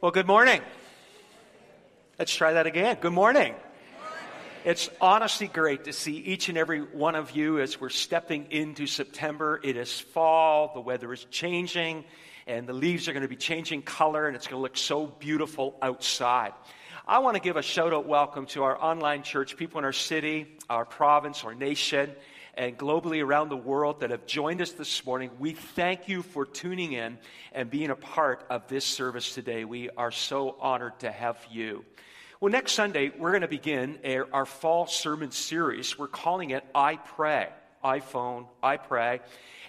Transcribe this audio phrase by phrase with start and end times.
[0.00, 0.60] Well, good morning.
[2.18, 2.98] Let's try that again.
[3.00, 3.54] Good morning.
[4.64, 8.86] It's honestly great to see each and every one of you as we're stepping into
[8.86, 9.60] September.
[9.62, 12.04] It is fall, the weather is changing,
[12.46, 15.06] and the leaves are going to be changing color, and it's going to look so
[15.06, 16.52] beautiful outside.
[17.06, 19.92] I want to give a shout out welcome to our online church, people in our
[19.92, 22.10] city, our province, our nation,
[22.56, 25.30] and globally around the world that have joined us this morning.
[25.38, 27.18] We thank you for tuning in
[27.52, 29.64] and being a part of this service today.
[29.64, 31.84] We are so honored to have you.
[32.40, 33.98] Well, next Sunday, we're going to begin
[34.32, 35.98] our fall sermon series.
[35.98, 37.48] We're calling it I Pray.
[37.84, 39.20] iPhone, I Pray.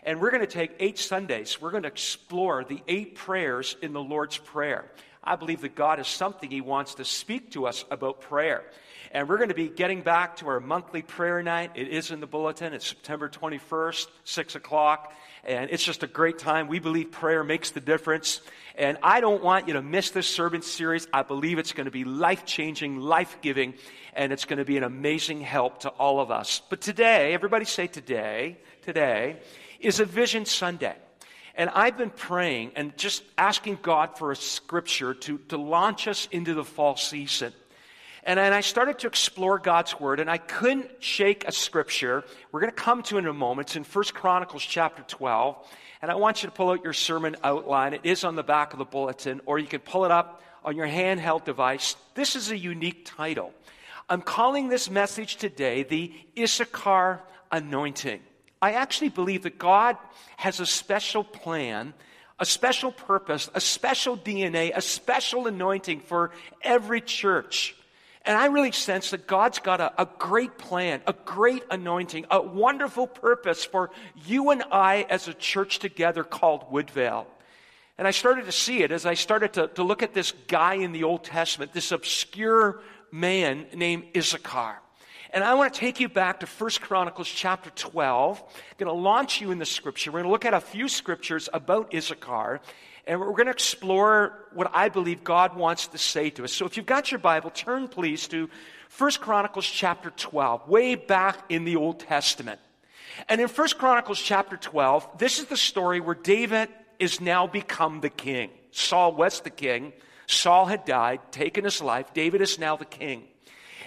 [0.03, 1.59] And we're going to take eight Sundays.
[1.59, 4.91] We're going to explore the eight prayers in the Lord's Prayer.
[5.23, 8.63] I believe that God is something He wants to speak to us about prayer.
[9.11, 11.71] And we're going to be getting back to our monthly prayer night.
[11.75, 12.73] It is in the bulletin.
[12.73, 15.13] It's September 21st, 6 o'clock.
[15.43, 16.67] And it's just a great time.
[16.67, 18.41] We believe prayer makes the difference.
[18.77, 21.07] And I don't want you to miss this sermon series.
[21.13, 23.75] I believe it's going to be life changing, life giving,
[24.13, 26.61] and it's going to be an amazing help to all of us.
[26.69, 29.37] But today, everybody say today, today
[29.79, 30.95] is a Vision Sunday.
[31.57, 36.27] And I've been praying and just asking God for a scripture to, to launch us
[36.31, 37.53] into the fall season.
[38.25, 42.23] And, and I started to explore God's word, and I couldn't shake a scripture.
[42.51, 43.69] We're going to come to in a moment.
[43.69, 45.55] It's in 1 Chronicles chapter 12.
[46.01, 47.93] And I want you to pull out your sermon outline.
[47.93, 50.75] It is on the back of the bulletin, or you can pull it up on
[50.75, 51.95] your handheld device.
[52.15, 53.53] This is a unique title.
[54.09, 58.21] I'm calling this message today the Issachar Anointing.
[58.61, 59.97] I actually believe that God
[60.37, 61.93] has a special plan,
[62.39, 66.31] a special purpose, a special DNA, a special anointing for
[66.63, 67.75] every church.
[68.25, 72.41] And I really sense that God's got a, a, great plan, a great anointing, a
[72.41, 73.91] wonderful purpose for
[74.25, 77.27] you and I as a church together called Woodvale.
[77.97, 80.75] And I started to see it as I started to, to look at this guy
[80.75, 84.81] in the Old Testament, this obscure man named Issachar.
[85.31, 88.41] And I want to take you back to 1 Chronicles chapter 12.
[88.41, 90.11] I'm going to launch you in the scripture.
[90.11, 92.61] We're going to look at a few scriptures about Issachar.
[93.07, 96.51] And we're going to explore what I believe God wants to say to us.
[96.51, 98.49] So if you've got your Bible, turn please to
[98.97, 102.59] 1 Chronicles chapter 12, way back in the Old Testament.
[103.29, 108.01] And in 1 Chronicles chapter 12, this is the story where David is now become
[108.01, 108.49] the king.
[108.71, 109.93] Saul was the king.
[110.27, 112.13] Saul had died, taken his life.
[112.13, 113.23] David is now the king.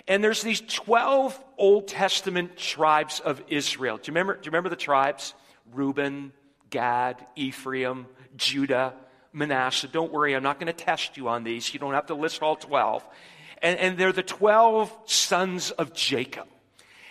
[0.07, 3.97] And there's these 12 Old Testament tribes of Israel.
[3.97, 5.35] Do you remember, do you remember the tribes?
[5.73, 6.33] Reuben,
[6.71, 8.95] Gad, Ephraim, Judah,
[9.39, 9.89] Manasseh.
[9.89, 11.73] Don't worry, I'm not going to test you on these.
[11.73, 13.03] You don't have to list all 12.
[13.63, 16.47] And, and they're the 12 sons of Jacob.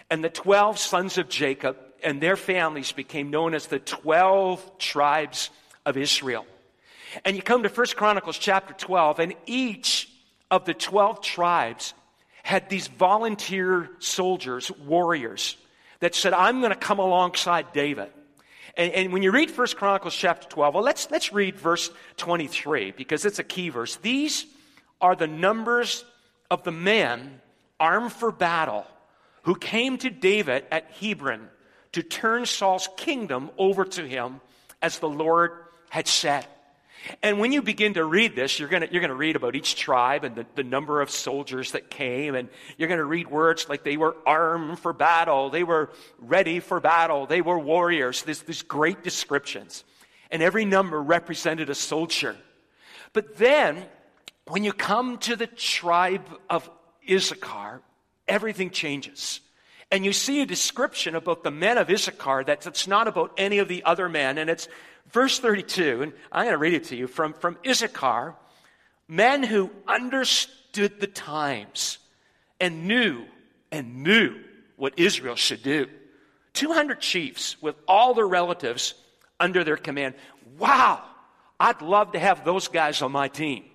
[0.09, 5.49] And the 12 sons of Jacob and their families became known as the 12 tribes
[5.85, 6.45] of Israel.
[7.25, 10.09] And you come to 1 Chronicles chapter 12, and each
[10.51, 11.93] of the 12 tribes
[12.43, 15.57] had these volunteer soldiers, warriors,
[15.99, 18.09] that said, I'm going to come alongside David.
[18.77, 22.91] And, and, when you read 1 Chronicles chapter 12, well, let's, let's read verse 23
[22.91, 23.95] because it's a key verse.
[23.97, 24.45] These
[25.01, 26.05] are the numbers
[26.51, 27.41] of the men
[27.79, 28.85] armed for battle
[29.43, 31.49] who came to David at Hebron
[31.93, 34.41] to turn Saul's kingdom over to him
[34.81, 35.51] as the Lord
[35.89, 36.45] had said.
[37.21, 40.23] And when you begin to read this, you're going you're to read about each tribe
[40.23, 42.35] and the, the number of soldiers that came.
[42.35, 46.59] And you're going to read words like they were armed for battle, they were ready
[46.59, 48.23] for battle, they were warriors.
[48.23, 49.83] There's these great descriptions.
[50.31, 52.35] And every number represented a soldier.
[53.13, 53.85] But then,
[54.47, 56.69] when you come to the tribe of
[57.09, 57.81] Issachar,
[58.27, 59.39] everything changes.
[59.89, 63.59] And you see a description about the men of Issachar that's it's not about any
[63.59, 64.37] of the other men.
[64.37, 64.67] And it's
[65.11, 68.35] verse 32, and I'm going to read it to you from, from Issachar
[69.07, 71.97] men who understood the times
[72.59, 73.25] and knew
[73.71, 74.35] and knew
[74.75, 75.87] what Israel should do.
[76.53, 78.93] 200 chiefs with all their relatives
[79.39, 80.15] under their command.
[80.57, 81.03] Wow!
[81.59, 83.65] I'd love to have those guys on my team.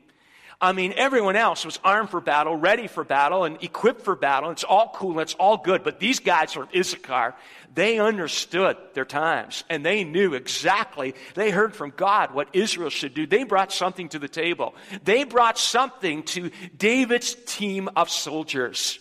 [0.63, 4.51] I mean, everyone else was armed for battle, ready for battle, and equipped for battle.
[4.51, 5.83] It's all cool and it's all good.
[5.83, 7.35] But these guys from Issachar,
[7.75, 11.17] they understood their times and they knew exactly.
[11.35, 13.27] They heard from God what Israel should do.
[13.27, 14.77] They brought something to the table.
[15.03, 19.01] They brought something to David's team of soldiers.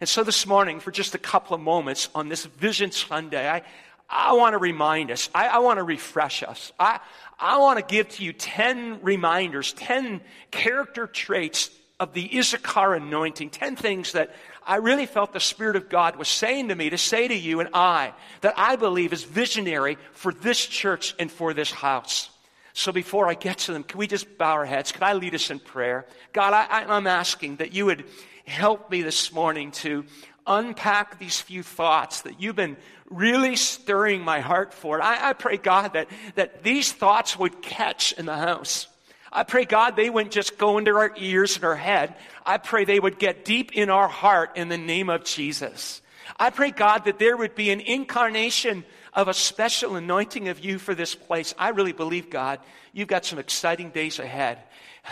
[0.00, 3.62] And so this morning, for just a couple of moments on this Vision Sunday, I,
[4.08, 6.72] I want to remind us, I, I want to refresh us.
[6.78, 7.00] I,
[7.38, 13.50] I want to give to you 10 reminders, 10 character traits of the Issachar anointing,
[13.50, 14.34] 10 things that
[14.66, 17.60] I really felt the Spirit of God was saying to me to say to you
[17.60, 22.30] and I that I believe is visionary for this church and for this house.
[22.72, 24.92] So before I get to them, can we just bow our heads?
[24.92, 26.04] Can I lead us in prayer?
[26.32, 28.04] God, I, I'm asking that you would
[28.46, 30.04] help me this morning to
[30.46, 32.76] unpack these few thoughts that you've been
[33.10, 35.00] really stirring my heart for.
[35.00, 38.88] I, I pray, God, that, that these thoughts would catch in the house.
[39.32, 42.14] I pray, God, they wouldn't just go into our ears and our head.
[42.44, 46.00] I pray they would get deep in our heart in the name of Jesus.
[46.38, 50.78] I pray, God, that there would be an incarnation of a special anointing of you
[50.78, 51.54] for this place.
[51.58, 52.60] I really believe, God,
[52.92, 54.58] you've got some exciting days ahead.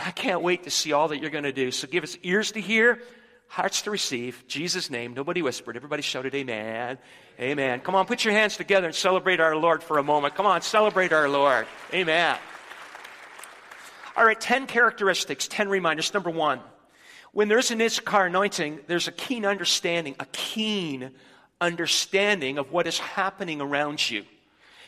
[0.04, 1.70] I can't wait to see all that you're going to do.
[1.70, 3.00] So give us ears to hear,
[3.54, 4.42] hearts to receive.
[4.48, 5.14] Jesus' name.
[5.14, 5.76] Nobody whispered.
[5.76, 6.98] Everybody shouted, Amen.
[7.38, 7.78] Amen.
[7.80, 10.34] Come on, put your hands together and celebrate our Lord for a moment.
[10.34, 11.68] Come on, celebrate our Lord.
[11.92, 12.36] Amen.
[14.16, 16.12] All right, 10 characteristics, 10 reminders.
[16.12, 16.58] Number one,
[17.30, 21.12] when there's an Issachar anointing, there's a keen understanding, a keen
[21.60, 24.24] understanding of what is happening around you.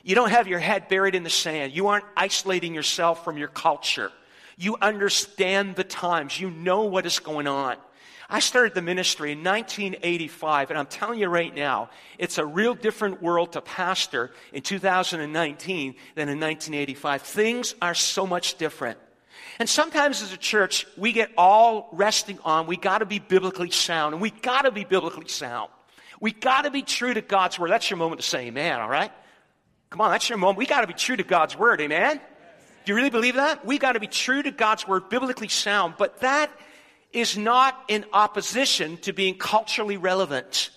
[0.03, 1.73] You don't have your head buried in the sand.
[1.73, 4.11] You aren't isolating yourself from your culture.
[4.57, 6.41] You understand the times.
[6.41, 7.77] You know what is going on.
[8.29, 12.75] I started the ministry in 1985, and I'm telling you right now, it's a real
[12.75, 17.23] different world to pastor in 2019 than in 1985.
[17.23, 18.99] Things are so much different.
[19.61, 23.71] And sometimes as a church, we get all resting on we got to be biblically
[23.71, 25.71] sound, and we got to be biblically sound.
[26.21, 27.71] We got to be true to God's word.
[27.71, 29.13] That's your moment to say amen, all right?
[29.91, 30.59] Come on, that's your moment.
[30.59, 32.21] We got to be true to God's word, amen?
[32.85, 33.65] Do you really believe that?
[33.65, 36.51] We got to be true to God's word, biblically sound, but that
[37.13, 40.71] is not in opposition to being culturally relevant.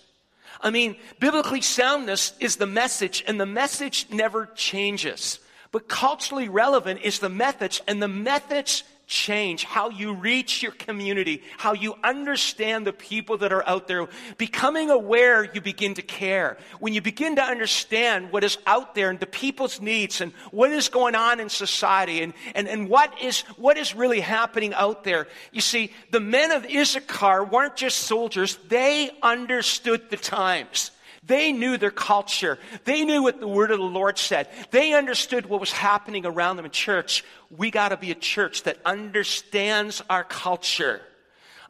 [0.60, 5.38] I mean, biblically soundness is the message, and the message never changes.
[5.72, 11.42] But culturally relevant is the methods, and the methods change, how you reach your community,
[11.58, 14.08] how you understand the people that are out there.
[14.38, 16.56] Becoming aware, you begin to care.
[16.78, 20.70] When you begin to understand what is out there and the people's needs and what
[20.70, 25.02] is going on in society and, and, and what, is, what is really happening out
[25.02, 25.26] there.
[25.50, 30.92] You see, the men of Issachar weren't just soldiers, they understood the times.
[31.30, 32.58] They knew their culture.
[32.82, 34.48] They knew what the word of the Lord said.
[34.72, 37.22] They understood what was happening around them in church.
[37.56, 41.00] We got to be a church that understands our culture.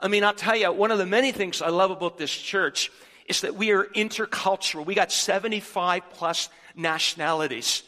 [0.00, 2.90] I mean, I'll tell you, one of the many things I love about this church
[3.26, 4.86] is that we are intercultural.
[4.86, 7.82] We got 75 plus nationalities.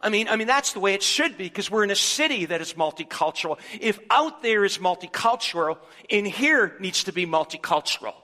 [0.00, 2.46] I mean, I mean, that's the way it should be because we're in a city
[2.46, 3.58] that is multicultural.
[3.78, 5.76] If out there is multicultural,
[6.08, 8.14] in here needs to be multicultural.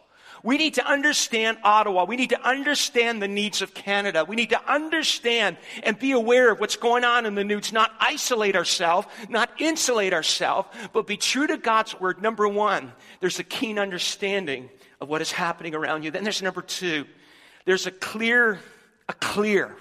[0.44, 2.04] We need to understand Ottawa.
[2.04, 4.26] We need to understand the needs of Canada.
[4.26, 7.92] We need to understand and be aware of what's going on in the news, not
[7.98, 12.20] isolate ourselves, not insulate ourselves, but be true to God's word.
[12.20, 14.68] Number one, there's a keen understanding
[15.00, 16.10] of what is happening around you.
[16.10, 17.06] Then there's number two,
[17.64, 18.60] there's a clear,
[19.08, 19.74] a clear,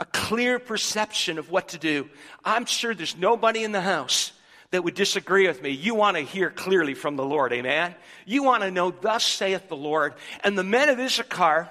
[0.00, 2.10] a clear perception of what to do.
[2.44, 4.32] I'm sure there's nobody in the house
[4.72, 5.70] that would disagree with me.
[5.70, 7.94] You want to hear clearly from the Lord, amen?
[8.24, 10.14] You want to know, thus saith the Lord.
[10.42, 11.68] And the men of Issachar,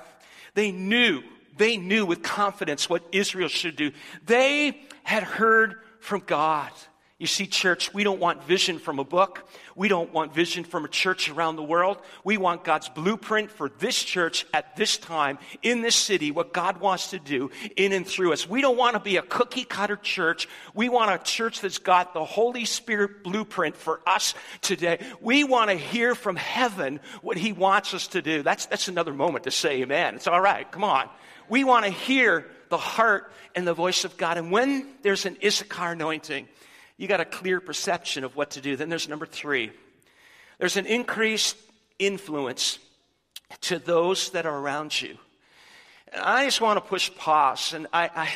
[0.54, 1.24] they knew,
[1.58, 3.92] they knew with confidence what Israel should do.
[4.26, 6.72] They had heard from God.
[7.18, 9.50] You see, church, we don't want vision from a book.
[9.82, 11.98] We don't want vision from a church around the world.
[12.24, 16.80] We want God's blueprint for this church at this time in this city, what God
[16.80, 18.48] wants to do in and through us.
[18.48, 20.48] We don't want to be a cookie cutter church.
[20.76, 25.00] We want a church that's got the Holy Spirit blueprint for us today.
[25.20, 28.44] We want to hear from heaven what He wants us to do.
[28.44, 30.14] That's, that's another moment to say amen.
[30.14, 30.72] It's all right.
[30.72, 31.10] Come on.
[31.50, 34.38] We want to hear the heart and the voice of God.
[34.38, 36.48] And when there's an Issachar anointing,
[37.02, 38.76] you got a clear perception of what to do.
[38.76, 39.72] Then there's number three
[40.60, 41.58] there's an increased
[41.98, 42.78] influence
[43.62, 45.18] to those that are around you.
[46.14, 48.30] And I just want to push pause, and I, I,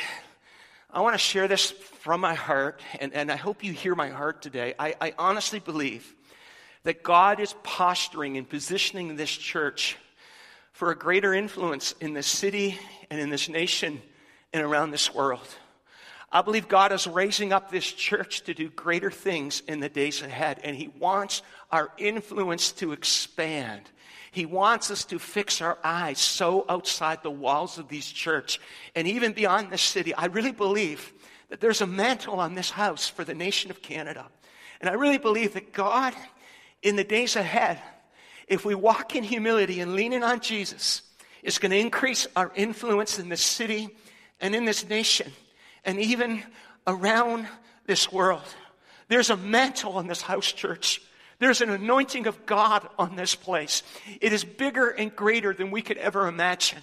[0.90, 4.08] I want to share this from my heart, and, and I hope you hear my
[4.08, 4.74] heart today.
[4.76, 6.12] I, I honestly believe
[6.82, 9.96] that God is posturing and positioning this church
[10.72, 12.76] for a greater influence in this city
[13.10, 14.02] and in this nation
[14.52, 15.46] and around this world.
[16.30, 20.22] I believe God is raising up this church to do greater things in the days
[20.22, 23.82] ahead, and He wants our influence to expand.
[24.32, 28.60] He wants us to fix our eyes so outside the walls of these church
[28.94, 30.14] and even beyond this city.
[30.14, 31.12] I really believe
[31.48, 34.26] that there's a mantle on this house for the nation of Canada.
[34.80, 36.12] And I really believe that God,
[36.82, 37.80] in the days ahead,
[38.46, 41.00] if we walk in humility and leaning on Jesus,
[41.42, 43.88] is going to increase our influence in this city
[44.40, 45.32] and in this nation
[45.86, 46.42] and even
[46.86, 47.48] around
[47.86, 48.42] this world.
[49.08, 51.00] There's a mantle on this house church.
[51.38, 53.82] There's an anointing of God on this place.
[54.20, 56.80] It is bigger and greater than we could ever imagine.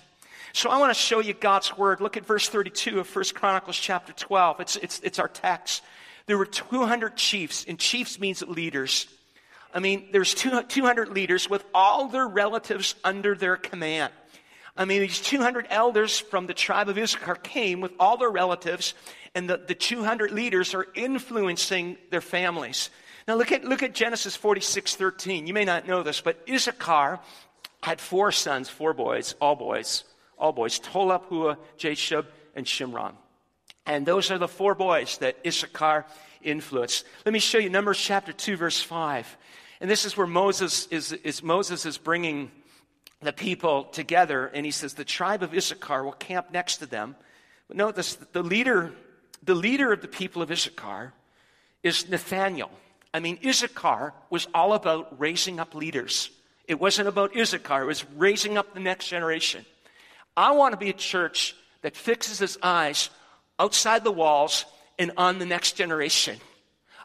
[0.54, 2.00] So I want to show you God's word.
[2.00, 4.60] Look at verse 32 of 1 Chronicles chapter 12.
[4.60, 5.84] It's, it's, it's our text.
[6.28, 9.08] There were 200 chiefs, and chiefs means leaders.
[9.74, 14.14] I mean, there's 200 leaders with all their relatives under their command.
[14.76, 18.96] I mean, these 200 elders from the tribe of Issachar came with all their relatives,
[19.36, 22.90] and the, the 200 leaders are influencing their families.
[23.28, 25.48] Now look at, look at Genesis 46, 13.
[25.48, 27.20] You may not know this, but Issachar
[27.84, 30.06] had four sons, four boys, all boys,
[30.38, 31.58] all boys, Tola, Pua,
[32.56, 33.14] and Shimron.
[33.86, 36.06] And those are the four boys that Issachar
[36.42, 37.06] influenced.
[37.26, 39.38] Let me show you Numbers chapter 2, verse 5.
[39.82, 42.52] And this is where Moses is, is Moses is bringing
[43.24, 47.16] the people together, and he says, The tribe of Issachar will camp next to them.
[47.68, 48.92] But notice the leader,
[49.42, 51.14] the leader of the people of Issachar
[51.82, 52.72] is Nathaniel.
[53.14, 56.32] I mean, Issachar was all about raising up leaders.
[56.68, 59.66] It wasn't about Issachar, it was raising up the next generation.
[60.36, 63.10] I want to be a church that fixes its eyes
[63.60, 64.66] outside the walls
[64.98, 66.40] and on the next generation.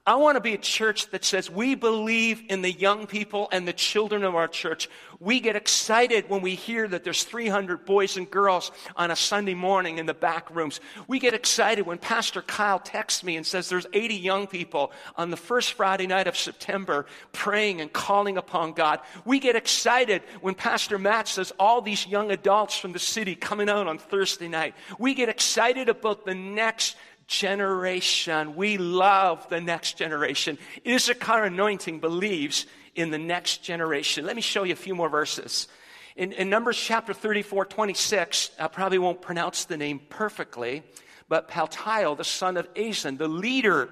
[0.09, 3.69] I want to be a church that says we believe in the young people and
[3.69, 4.89] the children of our church.
[5.21, 9.53] We get excited when we hear that there's 300 boys and girls on a Sunday
[9.53, 10.81] morning in the back rooms.
[11.09, 15.29] We get excited when Pastor Kyle texts me and says there's 80 young people on
[15.29, 19.01] the first Friday night of September praying and calling upon God.
[19.27, 23.69] We get excited when Pastor Matt says all these young adults from the city coming
[23.69, 24.75] out on Thursday night.
[24.99, 26.97] We get excited about the next
[27.29, 28.57] generation.
[28.57, 30.59] We love the next generation.
[30.85, 32.67] Issachar anointing believes
[32.97, 34.27] in the next generation.
[34.27, 35.69] Let me show you a few more verses.
[36.17, 40.83] In, in Numbers chapter 34, 26, I probably won't pronounce the name perfectly,
[41.29, 43.91] but Paltiel, the son of Azan, the leader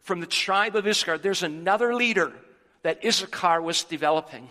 [0.00, 2.32] from the tribe of Issachar, there's another leader
[2.82, 4.48] that Issachar was developing.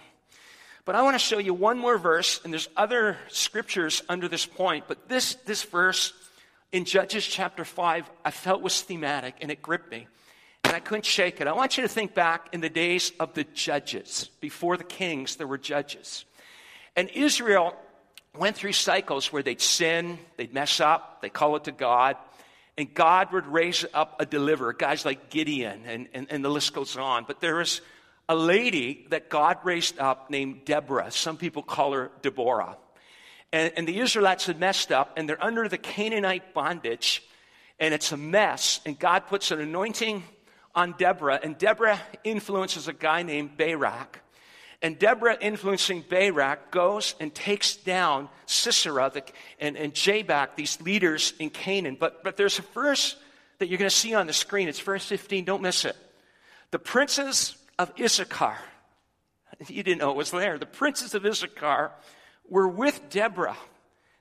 [0.83, 4.45] But I want to show you one more verse, and there's other scriptures under this
[4.45, 6.13] point, but this, this verse
[6.75, 10.07] in Judges chapter 5, I felt was thematic and it gripped me.
[10.65, 11.47] And I couldn't shake it.
[11.47, 14.29] I want you to think back in the days of the judges.
[14.41, 16.25] Before the kings, there were judges.
[16.97, 17.77] And Israel
[18.37, 22.17] went through cycles where they'd sin, they'd mess up, they'd call it to God,
[22.77, 26.73] and God would raise up a deliverer, guys like Gideon, and, and, and the list
[26.73, 27.23] goes on.
[27.25, 27.79] But there was
[28.27, 31.09] a lady that God raised up named Deborah.
[31.09, 32.75] Some people call her Deborah.
[33.51, 37.23] And, and the Israelites had messed up, and they're under the Canaanite bondage,
[37.79, 38.81] and it's a mess.
[38.85, 40.23] And God puts an anointing
[40.73, 44.21] on Deborah, and Deborah influences a guy named Barak.
[44.81, 49.23] And Deborah, influencing Barak, goes and takes down Sisera the,
[49.59, 51.97] and, and Jabak, these leaders in Canaan.
[51.99, 53.15] But, but there's a verse
[53.59, 54.67] that you're going to see on the screen.
[54.67, 55.45] It's verse 15.
[55.45, 55.95] Don't miss it.
[56.71, 58.57] The princes of Issachar,
[59.67, 60.59] you didn't know it was there.
[60.59, 61.91] The princes of Issachar
[62.49, 63.57] were with Deborah.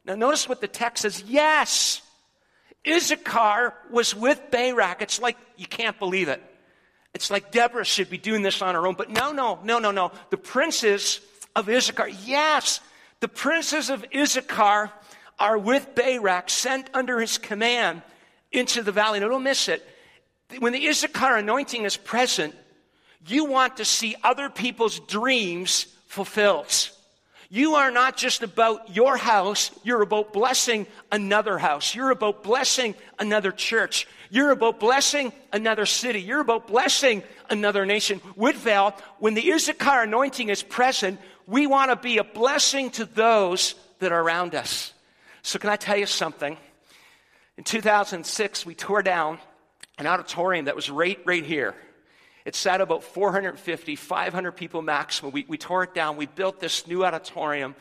[0.05, 1.25] Now, notice what the text says.
[1.27, 2.03] Yes,
[2.87, 5.03] Issachar was with Barak.
[5.03, 6.43] It's like you can't believe it.
[7.15, 8.95] It's like Deborah should be doing this on her own.
[8.95, 10.13] But no, no, no, no, no.
[10.31, 11.21] The princes
[11.55, 12.81] of Issachar, yes,
[13.21, 14.91] the princes of Issachar
[15.39, 18.03] are with Barak, sent under his command
[18.53, 19.21] into the valley.
[19.21, 19.87] Now, don't miss it.
[20.59, 22.55] When the Issachar anointing is present,
[23.27, 26.91] you want to see other people's dreams fulfilled.
[27.55, 31.95] You are not just about your house, you're about blessing another house.
[31.95, 34.09] You're about blessing another church.
[34.29, 36.21] You're about blessing another city.
[36.21, 38.21] You're about blessing another nation.
[38.35, 43.77] Woodvale, when the Issachar anointing is present, we want to be a blessing to those
[44.01, 44.93] that are around us.
[45.43, 46.57] So, can I tell you something?
[47.57, 49.39] In 2006, we tore down
[49.97, 51.77] an auditorium that was right, right here.
[52.45, 55.33] It sat about 450, 500 people maximum.
[55.33, 56.17] We, we tore it down.
[56.17, 57.75] We built this new auditorium.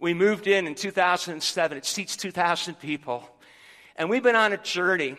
[0.00, 1.78] We moved in in 2007.
[1.78, 3.28] It seats 2,000 people.
[3.96, 5.16] And we've been on a journey.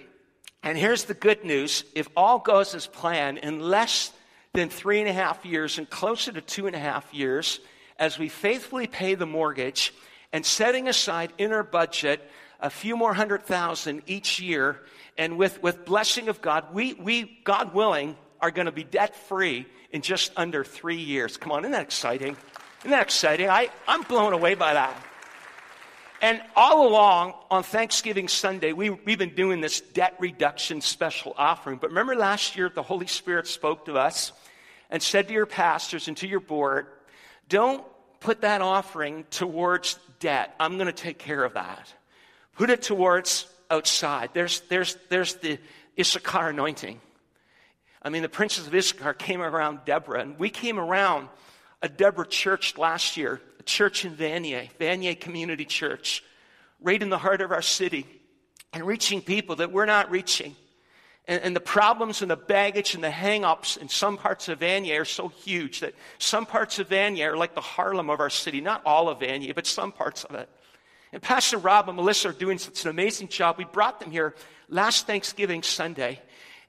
[0.64, 4.12] And here's the good news if all goes as planned, in less
[4.54, 7.62] than three and a half years and closer to two and a half years,
[7.98, 9.94] as we faithfully pay the mortgage
[10.34, 12.30] and setting aside in our budget
[12.60, 14.82] a few more hundred thousand each year,
[15.18, 19.16] and with, with blessing of God, we, we, God willing, are going to be debt
[19.16, 21.38] free in just under three years.
[21.38, 22.36] Come on, isn't that exciting?
[22.80, 23.50] Isn't that exciting?
[23.50, 24.96] I, I'm blown away by that.
[26.22, 31.78] And all along on Thanksgiving Sunday, we, we've been doing this debt reduction special offering.
[31.78, 34.32] But remember last year, the Holy Spirit spoke to us
[34.92, 36.86] and said to your pastors and to your board,
[37.50, 37.84] don't
[38.20, 40.56] put that offering towards debt.
[40.60, 41.92] I'm going to take care of that.
[42.56, 44.30] Put it towards outside.
[44.34, 45.58] There's, there's, there's the
[46.00, 47.02] Issachar anointing.
[48.02, 51.30] I mean, the princes of Issachar came around Deborah, and we came around
[51.82, 56.24] a Deborah church last year, a church in Vanier, Vanier Community Church,
[56.82, 58.06] right in the heart of our city,
[58.74, 60.56] and reaching people that we're not reaching.
[61.28, 65.02] And, and, the problems and the baggage and the hang-ups in some parts of Vanier
[65.02, 68.60] are so huge that some parts of Vanier are like the Harlem of our city.
[68.60, 70.50] Not all of Vanier, but some parts of it.
[71.14, 73.58] And Pastor Rob and Melissa are doing such an amazing job.
[73.60, 74.34] We brought them here
[74.68, 76.20] last Thanksgiving Sunday.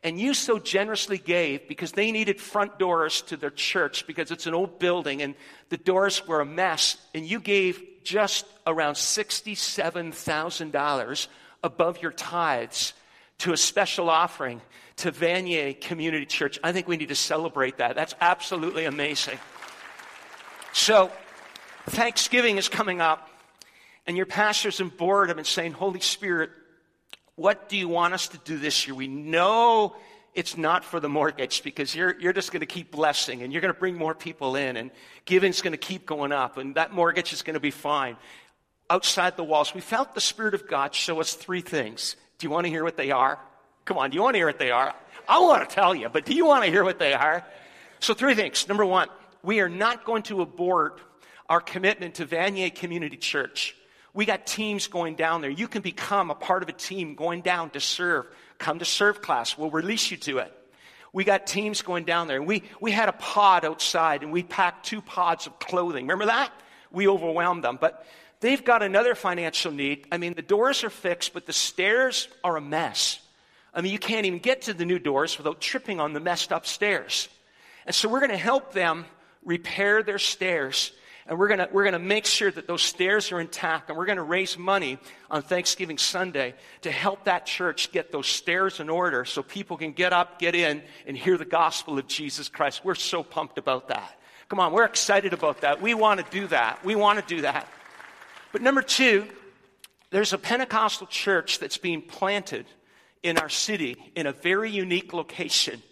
[0.05, 4.47] And you so generously gave because they needed front doors to their church because it's
[4.47, 5.37] an old building and
[5.69, 6.97] the doors were a mess.
[7.15, 11.29] And you gave just around $67,000
[11.63, 12.95] above your tithes
[13.39, 14.61] to a special offering
[14.97, 16.59] to Vanier Community Church.
[16.63, 17.95] I think we need to celebrate that.
[17.95, 19.39] That's absolutely amazing.
[20.73, 21.11] So,
[21.87, 23.29] Thanksgiving is coming up,
[24.07, 26.51] and your pastors and board have been saying, Holy Spirit,
[27.43, 28.95] what do you want us to do this year?
[28.95, 29.97] We know
[30.33, 33.61] it's not for the mortgage because you're, you're just going to keep blessing and you're
[33.61, 34.93] going to bring more people in and
[35.25, 38.17] giving's going to keep going up and that mortgage is going to be fine.
[38.89, 42.15] Outside the walls, we felt the Spirit of God show us three things.
[42.39, 43.41] Do you want to hear what they are?
[43.87, 44.95] Come on, do you want to hear what they are?
[45.29, 47.45] I want to tell you, but do you want to hear what they are?
[47.99, 48.69] So, three things.
[48.69, 49.09] Number one,
[49.43, 51.01] we are not going to abort
[51.49, 53.75] our commitment to Vanier Community Church.
[54.15, 55.51] We got teams going down there.
[55.51, 58.27] You can become a part of a team going down to serve.
[58.59, 59.57] Come to serve class.
[59.57, 60.53] We'll release you to it.
[61.13, 62.43] We got teams going down there.
[62.43, 66.05] We, we had a pod outside and we packed two pods of clothing.
[66.05, 66.53] Remember that?
[66.91, 67.79] We overwhelmed them.
[67.81, 68.07] But
[68.41, 70.07] they've got another financial need.
[70.13, 73.19] I mean, the doors are fixed, but the stairs are a mess.
[73.75, 76.53] I mean, you can't even get to the new doors without tripping on the messed
[76.53, 77.29] up stairs.
[77.87, 79.07] And so we're going to help them
[79.45, 80.93] repair their stairs
[81.27, 83.89] and we're going we're gonna make sure that those stairs are intact.
[83.89, 84.99] And we're going to raise money
[85.31, 89.93] on Thanksgiving Sunday to help that church get those stairs in order so people can
[89.93, 92.85] get up, get in, and hear the gospel of Jesus Christ.
[92.85, 94.19] We're so pumped about that.
[94.49, 95.81] Come on, we're excited about that.
[95.81, 96.85] We want to do that.
[96.85, 97.67] We want to do that.
[98.53, 99.27] But number two,
[100.11, 102.67] there's a Pentecostal church that's being planted
[103.23, 105.83] in our city in a very unique location.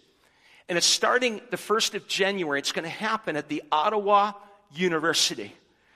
[0.69, 2.59] And it's starting the 1st of January.
[2.59, 4.33] It's going to happen at the Ottawa
[4.73, 5.53] university.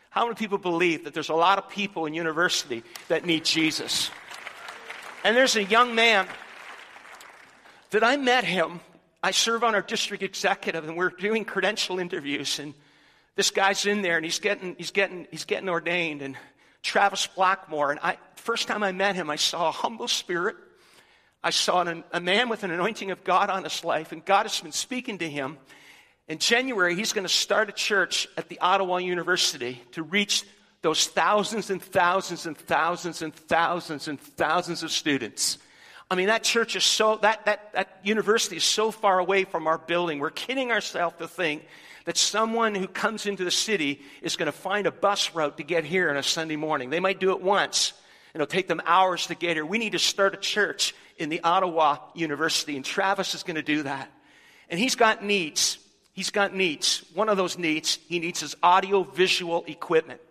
[0.10, 4.10] How many people believe that there's a lot of people in university that need Jesus?
[5.24, 6.28] And there's a young man
[7.92, 8.80] that I met him.
[9.22, 12.60] I serve on our district executive, and we're doing credential interviews.
[12.60, 12.74] And
[13.36, 16.22] this guy's in there, and he's getting, he's getting, he's getting ordained.
[16.22, 16.38] And
[16.84, 20.56] Travis Blackmore, and I, first time I met him, I saw a humble spirit.
[21.44, 24.44] I saw an, a man with an anointing of God on his life, and God
[24.44, 25.58] has been speaking to him.
[26.28, 30.44] In January, he's going to start a church at the Ottawa University to reach
[30.82, 35.60] those thousands and thousands and thousands and thousands and thousands of students.
[36.10, 39.68] I mean, that church is so, that, that, that university is so far away from
[39.68, 40.20] our building.
[40.20, 41.66] We're kidding ourselves to think
[42.06, 45.64] that someone who comes into the city is going to find a bus route to
[45.64, 46.90] get here on a Sunday morning.
[46.90, 47.94] They might do it once.
[48.34, 49.66] and It'll take them hours to get here.
[49.66, 53.64] We need to start a church in the Ottawa University, and Travis is going to
[53.64, 54.12] do that.
[54.70, 55.80] And he's got needs.
[56.16, 57.04] He's got needs.
[57.14, 60.22] One of those needs, he needs his audio visual equipment.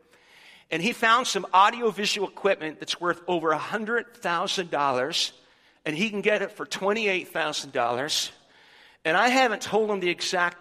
[0.70, 5.32] And he found some audio visual equipment that's worth over $100,000,
[5.84, 8.30] and he can get it for $28,000.
[9.04, 10.56] And I haven't told him the exact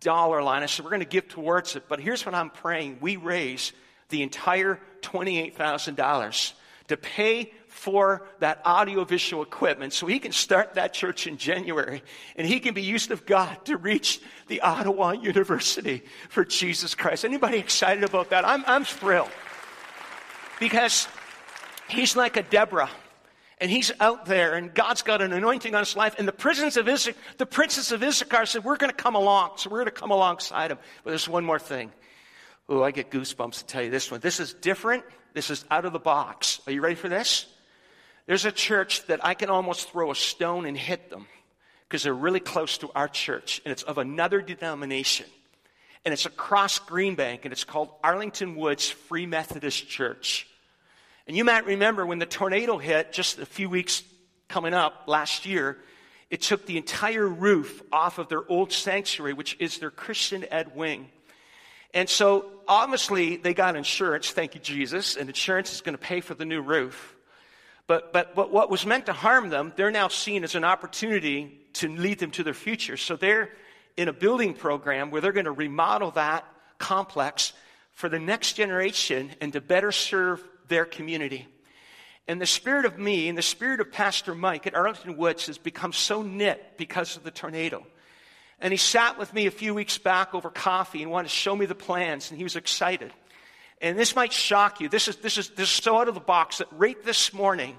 [0.00, 0.62] dollar line.
[0.62, 1.84] I said, we're going to give towards it.
[1.86, 3.74] But here's what I'm praying we raise
[4.08, 6.52] the entire $28,000
[6.88, 12.02] to pay for that audiovisual equipment so he can start that church in January
[12.36, 17.24] and he can be used of God to reach the Ottawa University for Jesus Christ.
[17.24, 18.46] Anybody excited about that?
[18.46, 19.30] I'm, I'm thrilled
[20.60, 21.08] because
[21.88, 22.90] he's like a Deborah
[23.58, 26.76] and he's out there and God's got an anointing on his life and the princes
[26.76, 29.52] of Issachar, the princes of Issachar said, we're going to come along.
[29.56, 30.78] So we're going to come alongside him.
[31.02, 31.90] But there's one more thing.
[32.68, 34.20] Oh, I get goosebumps to tell you this one.
[34.20, 35.04] This is different.
[35.32, 36.60] This is out of the box.
[36.66, 37.46] Are you ready for this?
[38.26, 41.26] There's a church that I can almost throw a stone and hit them
[41.88, 45.26] because they're really close to our church and it's of another denomination.
[46.04, 50.46] And it's across Greenbank and it's called Arlington Woods Free Methodist Church.
[51.26, 54.02] And you might remember when the tornado hit just a few weeks
[54.48, 55.78] coming up last year,
[56.30, 60.74] it took the entire roof off of their old sanctuary, which is their Christian Ed
[60.74, 61.08] wing.
[61.94, 66.20] And so obviously they got insurance, thank you, Jesus, and insurance is going to pay
[66.20, 67.14] for the new roof.
[67.92, 71.60] But, but, but what was meant to harm them, they're now seen as an opportunity
[71.74, 72.96] to lead them to their future.
[72.96, 73.50] So they're
[73.98, 76.46] in a building program where they're going to remodel that
[76.78, 77.52] complex
[77.92, 81.46] for the next generation and to better serve their community.
[82.26, 85.58] And the spirit of me and the spirit of Pastor Mike at Arlington Woods has
[85.58, 87.86] become so knit because of the tornado.
[88.58, 91.54] And he sat with me a few weeks back over coffee and wanted to show
[91.54, 93.12] me the plans, and he was excited
[93.82, 94.88] and this might shock you.
[94.88, 97.76] This is, this is, this is so out of the box that right this morning,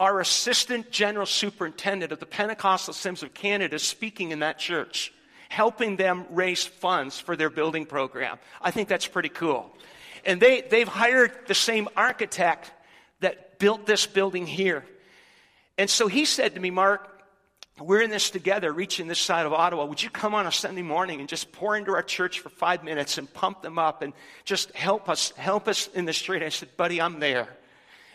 [0.00, 5.12] our assistant general superintendent of the Pentecostal Assemblies of Canada is speaking in that church,
[5.48, 8.38] helping them raise funds for their building program.
[8.60, 9.70] I think that's pretty cool.
[10.24, 12.72] And they, they've hired the same architect
[13.20, 14.84] that built this building here.
[15.78, 17.17] And so he said to me, Mark,
[17.86, 19.84] we're in this together, reaching this side of Ottawa.
[19.84, 22.82] Would you come on a Sunday morning and just pour into our church for five
[22.82, 24.12] minutes and pump them up and
[24.44, 26.42] just help us, help us in the street?
[26.42, 27.48] I said, buddy, I'm there.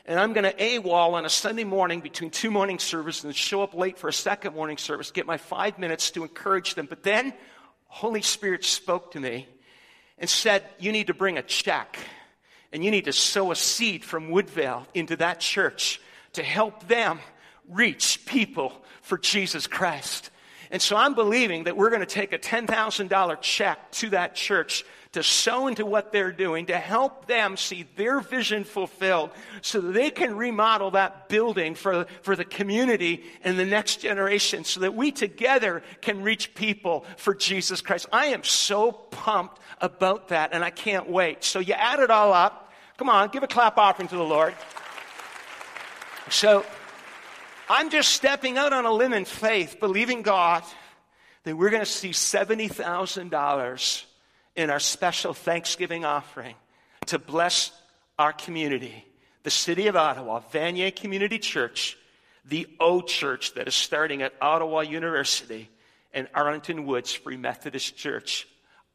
[0.05, 3.63] And I'm going to AWOL on a Sunday morning between two morning services and show
[3.63, 6.87] up late for a second morning service, get my five minutes to encourage them.
[6.87, 7.33] But then
[7.87, 9.47] Holy Spirit spoke to me
[10.17, 11.97] and said, you need to bring a check
[12.73, 16.01] and you need to sow a seed from Woodvale into that church
[16.33, 17.19] to help them
[17.69, 20.31] reach people for Jesus Christ.
[20.71, 24.83] And so I'm believing that we're going to take a $10,000 check to that church
[25.11, 29.29] to sow into what they're doing to help them see their vision fulfilled
[29.61, 34.63] so that they can remodel that building for, for the community and the next generation
[34.63, 38.07] so that we together can reach people for Jesus Christ.
[38.11, 41.43] I am so pumped about that and I can't wait.
[41.43, 42.73] So you add it all up.
[42.97, 44.55] Come on, give a clap offering to the Lord.
[46.29, 46.65] So,
[47.69, 50.63] I'm just stepping out on a limb in faith, believing God
[51.43, 54.03] that we're going to see $70,000
[54.55, 56.55] in our special Thanksgiving offering
[57.07, 57.71] to bless
[58.19, 59.05] our community,
[59.43, 61.97] the city of Ottawa, Vanier Community Church,
[62.45, 65.69] the O Church that is starting at Ottawa University,
[66.13, 68.47] and Arlington Woods Free Methodist Church.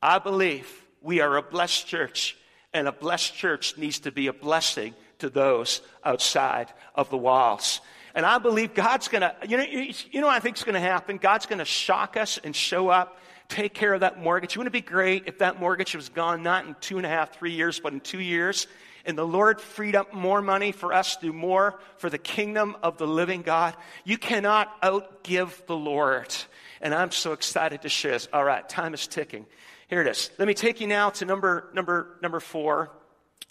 [0.03, 2.37] I believe we are a blessed church,
[2.73, 7.81] and a blessed church needs to be a blessing to those outside of the walls.
[8.15, 10.75] And I believe God's going to, you know, you know what I think is going
[10.75, 11.19] to happen?
[11.19, 14.57] God's going to shock us and show up, take care of that mortgage.
[14.57, 17.35] Wouldn't it be great if that mortgage was gone not in two and a half,
[17.37, 18.67] three years, but in two years?
[19.05, 22.77] And the Lord freed up more money for us to do more for the kingdom
[22.83, 23.75] of the living God.
[24.05, 26.35] You cannot outgive the Lord.
[26.81, 28.29] And I'm so excited to share this.
[28.33, 29.47] All right, time is ticking.
[29.89, 30.31] Here it is.
[30.39, 32.91] Let me take you now to number, number, number four.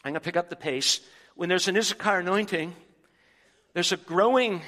[0.04, 1.02] I'm going to pick up the pace.
[1.36, 2.76] When there's an Issachar anointing,
[3.78, 4.64] there's a growing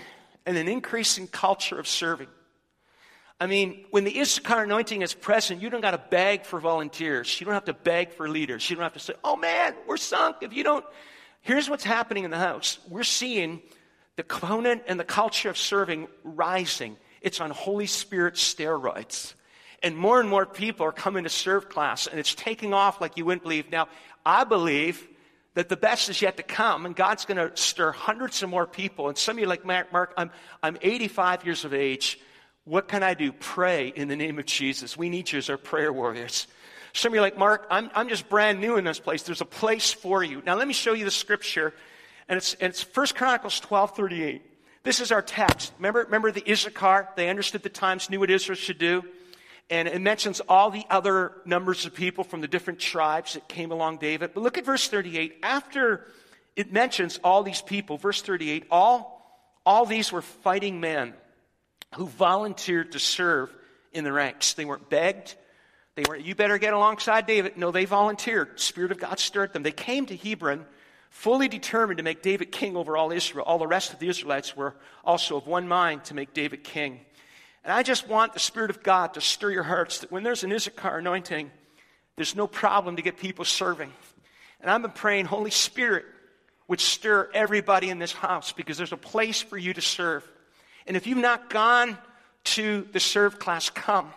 [0.45, 2.27] and an increasing culture of serving.
[3.39, 7.41] I mean, when the Issachar anointing is present, you don't got to beg for volunteers.
[7.41, 8.69] You don't have to beg for leaders.
[8.69, 10.35] You don't have to say, oh man, we're sunk.
[10.41, 10.85] If you don't,
[11.41, 12.77] here's what's happening in the house.
[12.87, 13.63] We're seeing
[14.15, 16.95] the component and the culture of serving rising.
[17.23, 19.33] It's on Holy Spirit steroids.
[19.81, 23.17] And more and more people are coming to serve class, and it's taking off like
[23.17, 23.71] you wouldn't believe.
[23.71, 23.87] Now,
[24.23, 25.07] I believe
[25.59, 28.65] that the best is yet to come, and God's going to stir hundreds of more
[28.65, 29.09] people.
[29.09, 30.31] And some of you like, Mark, Mark I'm,
[30.63, 32.17] I'm 85 years of age.
[32.63, 33.33] What can I do?
[33.33, 34.95] Pray in the name of Jesus.
[34.95, 36.47] We need you as our prayer warriors.
[36.93, 39.23] Some of you like, Mark, I'm, I'm just brand new in this place.
[39.23, 40.41] There's a place for you.
[40.45, 41.73] Now, let me show you the scripture.
[42.29, 44.41] And it's, and it's 1 Chronicles 12 38.
[44.83, 45.73] This is our text.
[45.77, 47.09] Remember, remember the Issachar?
[47.17, 49.03] They understood the times, knew what Israel should do
[49.69, 53.71] and it mentions all the other numbers of people from the different tribes that came
[53.71, 54.31] along David.
[54.33, 55.37] But look at verse 38.
[55.43, 56.07] After
[56.55, 61.13] it mentions all these people, verse 38, all, all these were fighting men
[61.95, 63.53] who volunteered to serve
[63.93, 64.53] in the ranks.
[64.53, 65.35] They weren't begged.
[65.95, 67.57] They weren't, you better get alongside David.
[67.57, 68.59] No, they volunteered.
[68.59, 69.63] Spirit of God stirred them.
[69.63, 70.65] They came to Hebron
[71.09, 73.45] fully determined to make David king over all Israel.
[73.45, 77.01] All the rest of the Israelites were also of one mind to make David king.
[77.63, 80.43] And I just want the Spirit of God to stir your hearts that when there's
[80.43, 81.51] an Issachar anointing,
[82.15, 83.91] there's no problem to get people serving.
[84.61, 86.05] And I've been praying, Holy Spirit
[86.67, 90.27] would stir everybody in this house because there's a place for you to serve.
[90.85, 91.97] And if you've not gone
[92.45, 94.11] to the serve class, come.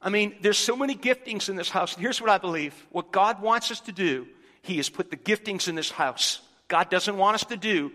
[0.00, 1.94] I mean, there's so many giftings in this house.
[1.94, 4.26] And here's what I believe what God wants us to do,
[4.62, 6.40] He has put the giftings in this house.
[6.68, 7.90] God doesn't want us to do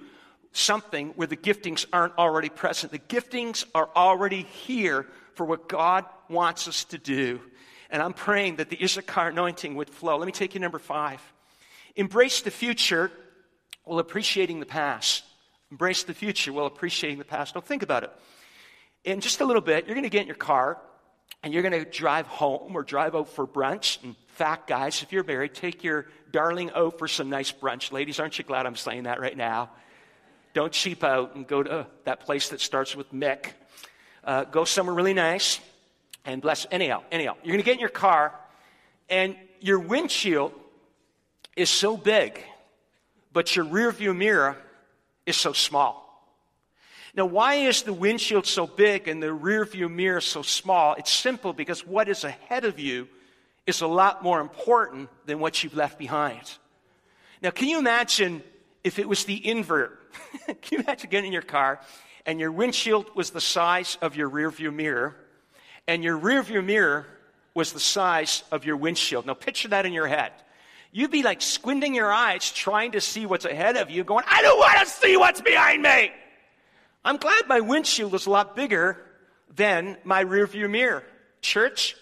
[0.53, 2.91] something where the giftings aren't already present.
[2.91, 7.41] The giftings are already here for what God wants us to do.
[7.89, 10.17] And I'm praying that the Issachar anointing would flow.
[10.17, 11.21] Let me take you number five.
[11.95, 13.11] Embrace the future
[13.83, 15.23] while appreciating the past.
[15.69, 17.53] Embrace the future while appreciating the past.
[17.53, 18.11] Don't think about it.
[19.03, 20.79] In just a little bit, you're going to get in your car
[21.43, 24.03] and you're going to drive home or drive out for brunch.
[24.03, 27.91] In fact, guys, if you're married, take your darling out for some nice brunch.
[27.91, 29.71] Ladies, aren't you glad I'm saying that right now?
[30.53, 33.47] Don't cheap out and go to that place that starts with Mick.
[34.23, 35.59] Uh, go somewhere really nice
[36.25, 36.65] and bless.
[36.71, 38.33] Anyhow, anyhow, you're going to get in your car
[39.09, 40.53] and your windshield
[41.55, 42.39] is so big,
[43.31, 44.57] but your rear view mirror
[45.25, 46.01] is so small.
[47.15, 50.95] Now, why is the windshield so big and the rear view mirror so small?
[50.95, 53.07] It's simple because what is ahead of you
[53.67, 56.57] is a lot more important than what you've left behind.
[57.41, 58.43] Now, can you imagine
[58.83, 59.99] if it was the invert?
[60.45, 61.79] Can you imagine getting in your car
[62.25, 65.15] and your windshield was the size of your rearview mirror,
[65.87, 67.05] and your rearview mirror
[67.53, 69.25] was the size of your windshield?
[69.25, 70.31] Now picture that in your head.
[70.91, 74.41] You'd be like squinting your eyes trying to see what's ahead of you, going, I
[74.41, 76.11] don't want to see what's behind me.
[77.03, 79.03] I'm glad my windshield is a lot bigger
[79.55, 81.03] than my rearview mirror.
[81.41, 81.95] Church,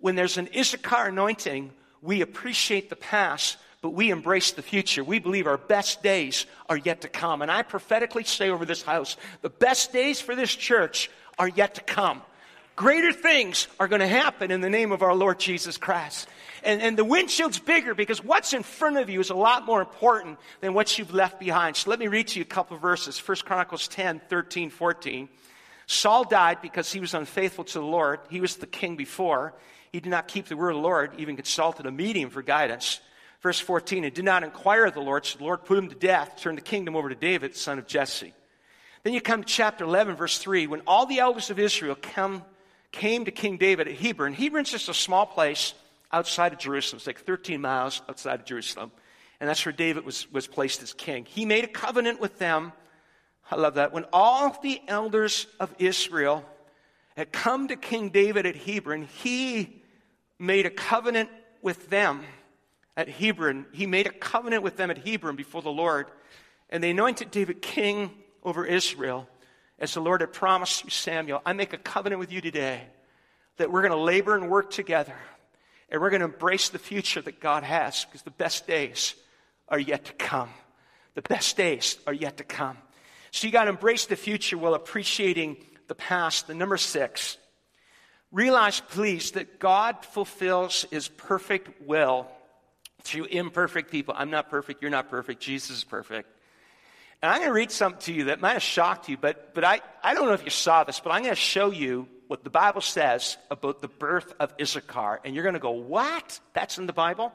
[0.00, 5.04] when there's an Issachar anointing, we appreciate the past but we embrace the future.
[5.04, 7.42] We believe our best days are yet to come.
[7.42, 11.76] And I prophetically say over this house, the best days for this church are yet
[11.76, 12.22] to come.
[12.74, 16.28] Greater things are going to happen in the name of our Lord Jesus Christ.
[16.62, 19.80] And, and the windshield's bigger because what's in front of you is a lot more
[19.80, 21.76] important than what you've left behind.
[21.76, 23.18] So let me read to you a couple of verses.
[23.18, 25.28] 1 Chronicles 10, 13, 14.
[25.86, 28.20] Saul died because he was unfaithful to the Lord.
[28.28, 29.54] He was the king before.
[29.90, 33.00] He did not keep the word of the Lord, even consulted a medium for guidance.
[33.40, 35.94] Verse 14, and did not inquire of the Lord, so the Lord put him to
[35.94, 38.34] death, turned the kingdom over to David, son of Jesse.
[39.04, 42.42] Then you come to chapter 11, verse 3, when all the elders of Israel come,
[42.90, 44.32] came to King David at Hebron.
[44.32, 45.74] Hebron's just a small place
[46.12, 46.98] outside of Jerusalem.
[46.98, 48.90] It's like 13 miles outside of Jerusalem.
[49.40, 51.24] And that's where David was, was placed as king.
[51.24, 52.72] He made a covenant with them.
[53.50, 53.92] I love that.
[53.92, 56.44] When all the elders of Israel
[57.16, 59.82] had come to King David at Hebron, he
[60.38, 61.30] made a covenant
[61.62, 62.24] with them
[62.98, 63.64] at Hebron.
[63.72, 66.08] He made a covenant with them at Hebron before the Lord.
[66.68, 68.10] And they anointed David king
[68.42, 69.28] over Israel.
[69.78, 72.82] As the Lord had promised Samuel, I make a covenant with you today
[73.56, 75.14] that we're going to labor and work together.
[75.88, 79.14] And we're going to embrace the future that God has because the best days
[79.68, 80.50] are yet to come.
[81.14, 82.78] The best days are yet to come.
[83.30, 85.56] So you got to embrace the future while appreciating
[85.86, 86.48] the past.
[86.48, 87.38] The number six,
[88.32, 92.26] realize please that God fulfills his perfect will
[93.08, 94.14] through imperfect people.
[94.16, 94.82] I'm not perfect.
[94.82, 95.40] You're not perfect.
[95.40, 96.28] Jesus is perfect.
[97.20, 99.64] And I'm going to read something to you that might have shocked you, but, but
[99.64, 102.44] I, I don't know if you saw this, but I'm going to show you what
[102.44, 105.20] the Bible says about the birth of Issachar.
[105.24, 106.38] And you're going to go, what?
[106.52, 107.32] That's in the Bible?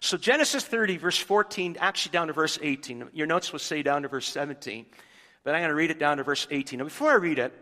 [0.00, 3.10] So Genesis 30, verse 14, actually down to verse 18.
[3.12, 4.86] Your notes will say down to verse 17,
[5.44, 6.78] but I'm going to read it down to verse 18.
[6.78, 7.52] Now, before I read it,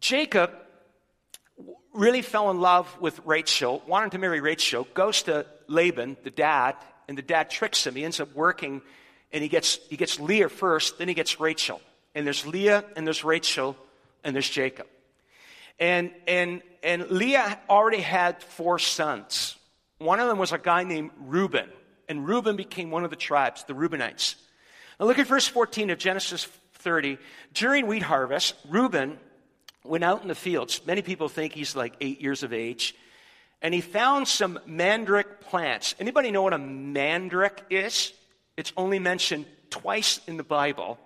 [0.00, 0.52] Jacob
[1.92, 6.76] really fell in love with Rachel, wanted to marry Rachel, goes to Laban, the dad,
[7.08, 7.94] and the dad tricks him.
[7.94, 8.82] He ends up working,
[9.32, 11.80] and he gets, he gets Leah first, then he gets Rachel.
[12.14, 13.76] And there's Leah, and there's Rachel,
[14.24, 14.86] and there's Jacob.
[15.78, 19.56] And, and, and Leah already had four sons.
[19.98, 21.68] One of them was a guy named Reuben,
[22.08, 24.36] and Reuben became one of the tribes, the Reubenites.
[24.98, 27.18] Now look at verse 14 of Genesis 30.
[27.52, 29.18] During wheat harvest, Reuben
[29.84, 30.80] went out in the fields.
[30.86, 32.94] Many people think he's like eight years of age
[33.66, 35.96] and he found some mandrake plants.
[35.98, 38.12] Anybody know what a mandrake is?
[38.56, 41.00] It's only mentioned twice in the Bible.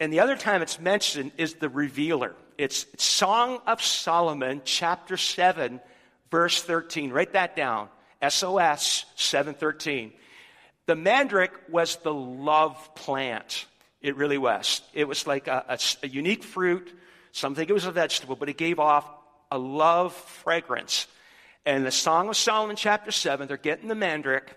[0.00, 2.34] And the other time it's mentioned is the revealer.
[2.58, 5.78] It's Song of Solomon, chapter 7,
[6.32, 7.12] verse 13.
[7.12, 7.88] Write that down.
[8.28, 10.12] SOS 713.
[10.86, 13.66] The mandrake was the love plant.
[14.02, 14.82] It really was.
[14.94, 16.92] It was like a, a, a unique fruit.
[17.30, 19.08] Some think it was a vegetable, but it gave off
[19.52, 21.06] a love fragrance.
[21.66, 24.56] And the Song of Solomon, chapter 7, they're getting the mandrake,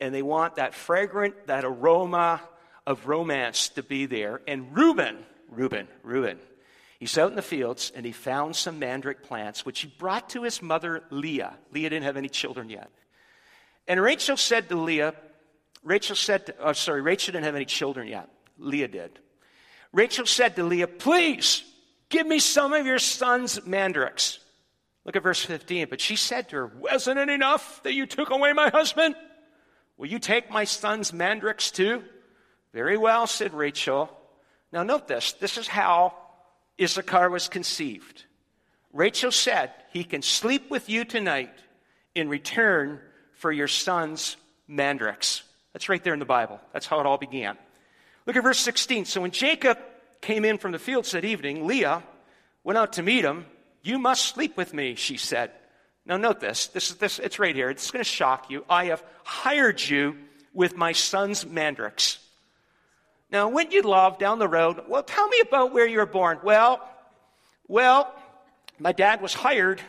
[0.00, 2.40] and they want that fragrant, that aroma
[2.86, 4.40] of romance to be there.
[4.46, 6.38] And Reuben, Reuben, Reuben,
[6.98, 10.42] he's out in the fields, and he found some mandrake plants, which he brought to
[10.42, 11.54] his mother Leah.
[11.72, 12.90] Leah didn't have any children yet.
[13.88, 15.14] And Rachel said to Leah,
[15.82, 18.28] Rachel said, to, oh, sorry, Rachel didn't have any children yet.
[18.58, 19.18] Leah did.
[19.92, 21.64] Rachel said to Leah, Please
[22.08, 24.38] give me some of your son's mandrakes.
[25.04, 25.88] Look at verse 15.
[25.90, 29.14] But she said to her, Wasn't it enough that you took away my husband?
[29.96, 32.02] Will you take my son's mandrakes too?
[32.72, 34.10] Very well, said Rachel.
[34.72, 35.32] Now note this.
[35.34, 36.14] This is how
[36.80, 38.24] Issachar was conceived.
[38.92, 41.52] Rachel said, He can sleep with you tonight
[42.14, 43.00] in return
[43.34, 44.36] for your son's
[44.68, 45.42] mandrakes.
[45.72, 46.60] That's right there in the Bible.
[46.72, 47.56] That's how it all began.
[48.26, 49.06] Look at verse 16.
[49.06, 49.78] So when Jacob
[50.20, 52.02] came in from the fields that evening, Leah
[52.62, 53.46] went out to meet him
[53.82, 55.50] you must sleep with me, she said.
[56.06, 56.68] Now, note this.
[56.68, 57.18] This is this.
[57.18, 57.70] It's right here.
[57.70, 58.64] It's going to shock you.
[58.68, 60.16] I have hired you
[60.52, 62.18] with my son's mandrakes.
[63.30, 64.82] Now, wouldn't you love down the road?
[64.88, 66.38] Well, tell me about where you were born.
[66.42, 66.86] Well,
[67.66, 68.12] well,
[68.78, 69.80] my dad was hired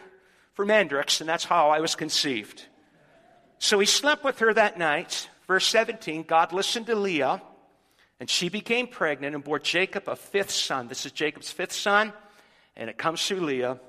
[0.54, 2.64] for mandrakes, and that's how I was conceived.
[3.58, 5.30] So he slept with her that night.
[5.48, 7.42] Verse 17 God listened to Leah,
[8.20, 10.88] and she became pregnant and bore Jacob a fifth son.
[10.88, 12.14] This is Jacob's fifth son
[12.76, 13.80] and it comes through Leah.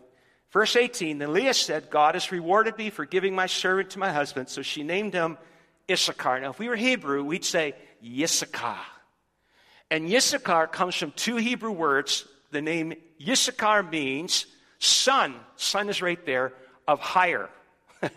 [0.51, 4.13] Verse 18 Then Leah said, God has rewarded me for giving my servant to my
[4.13, 4.49] husband.
[4.49, 5.37] So she named him
[5.91, 6.41] Issachar.
[6.41, 8.79] Now, if we were Hebrew, we'd say Yissachar.
[9.91, 12.27] And Issachar comes from two Hebrew words.
[12.51, 12.95] The name
[13.27, 14.47] Issachar means
[14.79, 15.35] son.
[15.57, 16.53] Son is right there,
[16.87, 17.51] of hire.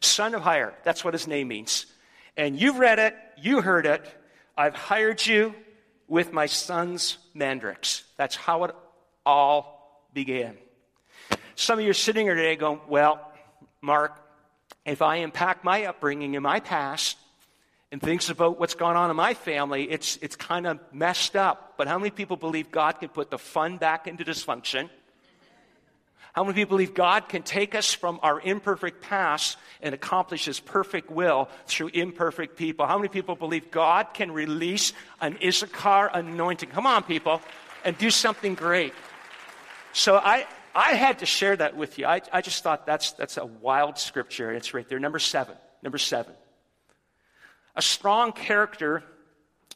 [0.00, 0.74] son of hire.
[0.84, 1.86] That's what his name means.
[2.36, 4.04] And you've read it, you heard it.
[4.56, 5.54] I've hired you
[6.08, 8.04] with my son's mandrakes.
[8.16, 8.74] That's how it
[9.24, 9.81] all
[10.12, 10.56] began.
[11.54, 13.20] Some of you are sitting here today going, Well,
[13.80, 14.18] Mark,
[14.84, 17.16] if I unpack my upbringing and my past
[17.90, 21.74] and thinks about what's gone on in my family, it's, it's kind of messed up.
[21.76, 24.88] But how many people believe God can put the fun back into dysfunction?
[26.32, 30.58] How many people believe God can take us from our imperfect past and accomplish His
[30.58, 32.86] perfect will through imperfect people?
[32.86, 36.70] How many people believe God can release an Issachar anointing?
[36.70, 37.42] Come on, people,
[37.84, 38.94] and do something great.
[39.92, 42.06] So I, I had to share that with you.
[42.06, 44.50] I, I just thought that's, that's a wild scripture.
[44.52, 44.98] It's right there.
[44.98, 45.56] Number seven.
[45.82, 46.34] Number seven.
[47.76, 49.02] A strong character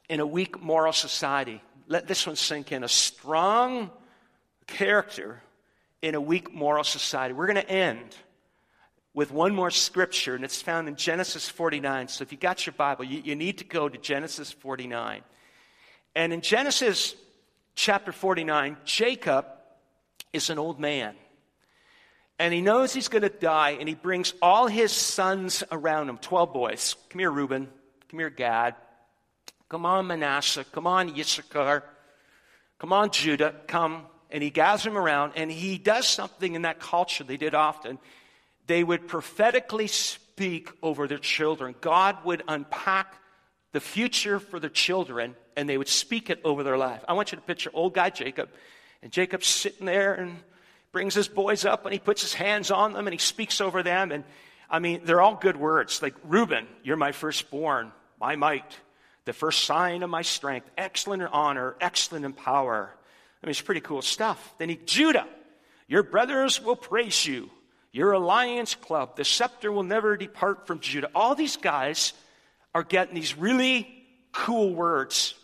[0.09, 1.61] in a weak moral society.
[1.89, 2.83] Let this one sink in.
[2.83, 3.91] A strong
[4.67, 5.43] character
[6.03, 7.35] in a weak moral society.
[7.35, 8.17] We're going to end
[9.15, 12.09] with one more scripture, and it's found in Genesis 49.
[12.09, 15.23] So if you got your Bible, you, you need to go to Genesis 49.
[16.15, 17.15] And in Genesis
[17.75, 19.47] chapter 49, Jacob
[20.33, 21.15] is an old man.
[22.39, 26.19] And he knows he's going to die, and he brings all his sons around him
[26.19, 26.95] 12 boys.
[27.09, 27.69] Come here, Reuben.
[28.11, 28.75] Come here, Gad.
[29.69, 30.65] Come on, Manasseh.
[30.65, 31.83] Come on, Issachar.
[32.79, 33.55] Come on, Judah.
[33.67, 34.03] Come.
[34.31, 37.99] And he gathers them around, and he does something in that culture they did often.
[38.67, 41.75] They would prophetically speak over their children.
[41.81, 43.15] God would unpack
[43.73, 47.03] the future for their children, and they would speak it over their life.
[47.09, 48.51] I want you to picture old guy Jacob
[49.07, 50.37] and Jacob's sitting there and
[50.90, 53.85] brings his boys up and he puts his hands on them and he speaks over
[53.85, 54.11] them.
[54.11, 54.25] And
[54.69, 56.03] I mean, they're all good words.
[56.03, 58.77] Like, Reuben, you're my firstborn, my might,
[59.25, 62.90] the first sign of my strength, excellent in honor, excellent in power.
[63.40, 64.57] I mean, it's pretty cool stuff.
[64.59, 65.29] Then he, Judah,
[65.87, 67.49] your brothers will praise you.
[67.92, 71.11] Your alliance club, the scepter will never depart from Judah.
[71.14, 72.12] All these guys
[72.75, 75.37] are getting these really cool words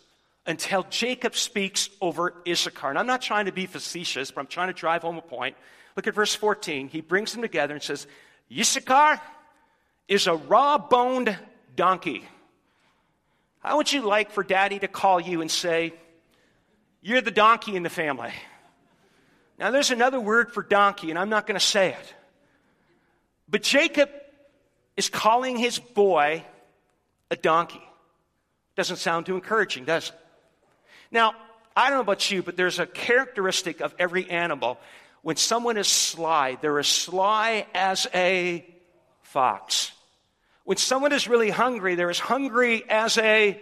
[0.45, 2.89] until Jacob speaks over Issachar.
[2.89, 5.55] And I'm not trying to be facetious, but I'm trying to drive home a point.
[5.95, 6.89] Look at verse 14.
[6.89, 8.07] He brings them together and says,
[8.51, 9.21] Issachar
[10.07, 11.37] is a raw boned
[11.75, 12.23] donkey.
[13.59, 15.93] How would you like for daddy to call you and say,
[17.01, 18.33] You're the donkey in the family?
[19.57, 22.13] Now, there's another word for donkey, and I'm not going to say it.
[23.47, 24.09] But Jacob
[24.97, 26.43] is calling his boy
[27.29, 27.81] a donkey.
[28.75, 30.15] Doesn't sound too encouraging, does it?
[31.13, 31.35] Now,
[31.75, 34.79] I don't know about you, but there's a characteristic of every animal.
[35.21, 38.65] When someone is sly, they're as sly as a
[39.21, 39.91] fox.
[40.65, 43.61] When someone is really hungry, they're as hungry as a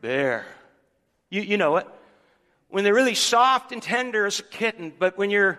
[0.00, 0.46] bear.
[1.28, 1.86] You, you know it.
[2.70, 5.58] When they're really soft and tender as a kitten, but when you're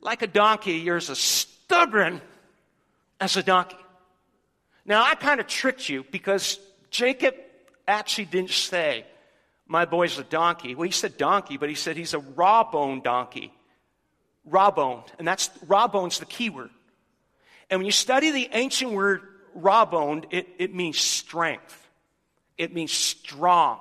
[0.00, 2.20] like a donkey, you're as stubborn
[3.20, 3.76] as a donkey.
[4.84, 7.34] Now, I kind of tricked you because Jacob
[7.88, 9.06] actually didn't say,
[9.66, 10.74] my boy's a donkey.
[10.74, 13.52] Well, he said donkey, but he said he's a raw boned donkey.
[14.44, 15.04] Raw boned.
[15.18, 16.70] And that's raw bone's the key word.
[17.70, 19.22] And when you study the ancient word
[19.54, 21.78] raw boned, it, it means strength.
[22.58, 23.78] It means strong.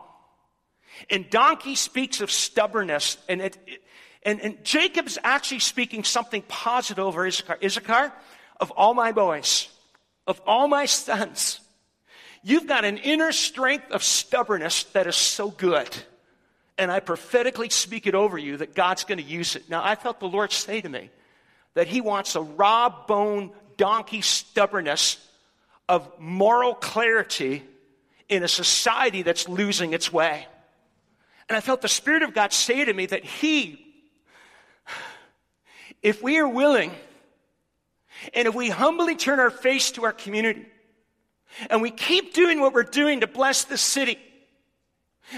[1.10, 3.82] And donkey speaks of stubbornness, and it, it
[4.24, 7.58] and, and Jacob's actually speaking something positive over Issachar.
[7.64, 8.14] Issachar,
[8.60, 9.68] of all my boys,
[10.28, 11.60] of all my sons,
[12.44, 15.90] You've got an inner strength of stubbornness that is so good.
[16.78, 19.70] And I prophetically speak it over you that God's going to use it.
[19.70, 21.12] Now, I felt the Lord say to me
[21.76, 25.18] that He wants a raw bone donkey stubbornness
[25.88, 27.64] of moral clarity
[28.30, 30.48] in a society that's losing its way.
[31.50, 33.86] And I felt the Spirit of God say to me that He,
[36.02, 36.92] if we are willing,
[38.34, 40.66] and if we humbly turn our face to our community,
[41.70, 44.18] and we keep doing what we're doing to bless the city.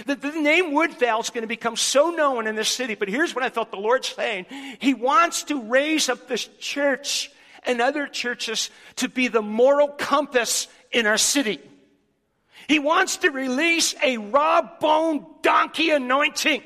[0.05, 2.95] The, the name Woodvale is going to become so known in this city.
[2.95, 4.47] But here's what I felt the Lord saying.
[4.79, 7.31] He wants to raise up this church
[7.63, 11.59] and other churches to be the moral compass in our city.
[12.67, 16.63] He wants to release a raw bone donkey anointing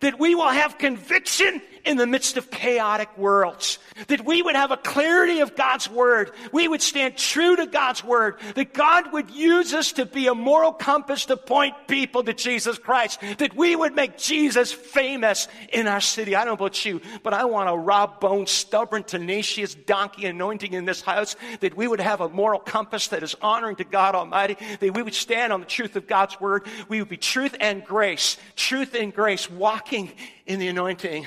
[0.00, 3.78] that we will have conviction in the midst of chaotic worlds.
[4.08, 6.32] That we would have a clarity of God's word.
[6.52, 8.36] We would stand true to God's word.
[8.54, 12.78] That God would use us to be a moral compass to point people to Jesus
[12.78, 13.20] Christ.
[13.38, 16.36] That we would make Jesus famous in our city.
[16.36, 20.72] I don't know about you, but I want a raw bone, stubborn, tenacious donkey anointing
[20.72, 21.36] in this house.
[21.60, 24.56] That we would have a moral compass that is honoring to God Almighty.
[24.80, 26.66] That we would stand on the truth of God's word.
[26.88, 28.36] We would be truth and grace.
[28.56, 30.12] Truth and grace walking
[30.46, 31.26] in the anointing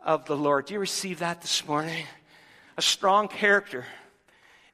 [0.00, 0.66] of the Lord.
[0.66, 2.04] Do you receive that this morning?
[2.76, 3.84] A strong character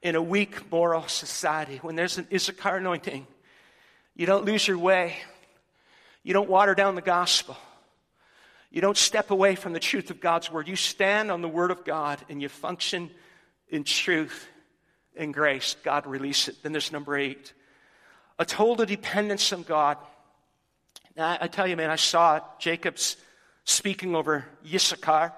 [0.02, 1.78] in a weak moral society.
[1.78, 3.26] When there's an Issachar anointing,
[4.14, 5.16] you don't lose your way.
[6.22, 7.56] You don't water down the gospel.
[8.70, 10.68] You don't step away from the truth of God's word.
[10.68, 13.10] You stand on the word of God and you function
[13.68, 14.48] in truth
[15.16, 15.76] and grace.
[15.82, 16.62] God release it.
[16.62, 17.52] Then there's number eight.
[18.38, 19.96] A total dependence on God.
[21.16, 23.16] Now, I tell you, man, I saw Jacob's
[23.64, 25.32] speaking over Issachar.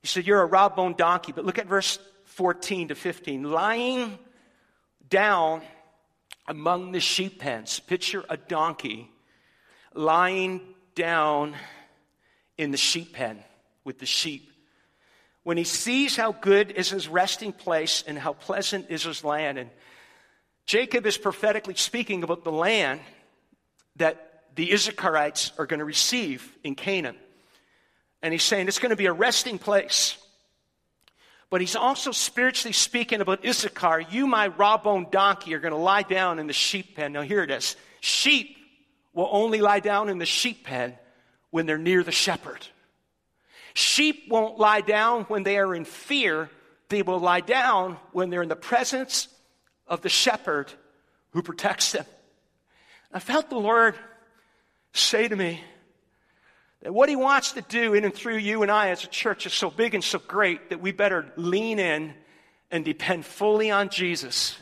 [0.00, 1.32] He said, You're a raw bone donkey.
[1.32, 3.44] But look at verse 14 to 15.
[3.44, 4.18] Lying
[5.08, 5.62] down
[6.46, 7.80] among the sheep pens.
[7.80, 9.10] Picture a donkey
[9.94, 10.60] lying
[10.94, 11.54] down
[12.56, 13.42] in the sheep pen
[13.84, 14.50] with the sheep.
[15.42, 19.58] When he sees how good is his resting place and how pleasant is his land.
[19.58, 19.70] And
[20.66, 23.00] Jacob is prophetically speaking about the land
[23.96, 27.16] that the Issacharites are going to receive in Canaan.
[28.22, 30.16] And he's saying it's going to be a resting place.
[31.50, 34.00] But he's also spiritually speaking about Issachar.
[34.00, 37.12] You, my raw boned donkey, are going to lie down in the sheep pen.
[37.12, 37.76] Now, here it is.
[38.00, 38.56] Sheep
[39.14, 40.98] will only lie down in the sheep pen
[41.50, 42.66] when they're near the shepherd.
[43.72, 46.50] Sheep won't lie down when they are in fear.
[46.88, 49.28] They will lie down when they're in the presence
[49.86, 50.70] of the shepherd
[51.30, 52.04] who protects them.
[53.12, 53.94] I felt the Lord
[54.92, 55.62] say to me,
[56.82, 59.46] that what he wants to do in and through you and I as a church
[59.46, 62.14] is so big and so great that we better lean in
[62.70, 64.56] and depend fully on Jesus.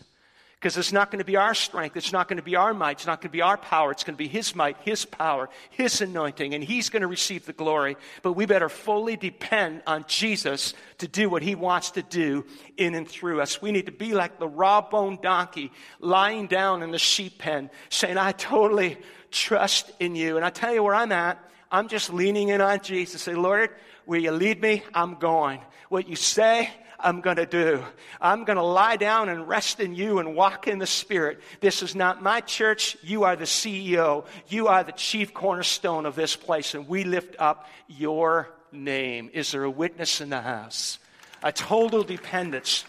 [0.54, 1.98] Because it's not going to be our strength.
[1.98, 2.92] It's not going to be our might.
[2.92, 3.90] It's not going to be our power.
[3.90, 7.44] It's going to be His might, His power, His anointing, and He's going to receive
[7.44, 7.96] the glory.
[8.22, 12.46] But we better fully depend on Jesus to do what He wants to do
[12.78, 13.60] in and through us.
[13.60, 17.68] We need to be like the raw boned donkey lying down in the sheep pen
[17.90, 18.96] saying, I totally
[19.30, 20.36] trust in you.
[20.36, 21.38] And I tell you where I'm at.
[21.70, 23.22] I'm just leaning in on Jesus.
[23.22, 23.70] Say, Lord,
[24.04, 25.60] where you lead me, I'm going.
[25.88, 27.82] What you say, I'm going to do.
[28.20, 31.40] I'm going to lie down and rest in you and walk in the Spirit.
[31.60, 32.96] This is not my church.
[33.02, 34.26] You are the CEO.
[34.48, 39.30] You are the chief cornerstone of this place, and we lift up your name.
[39.32, 40.98] Is there a witness in the house?
[41.42, 42.84] A total dependence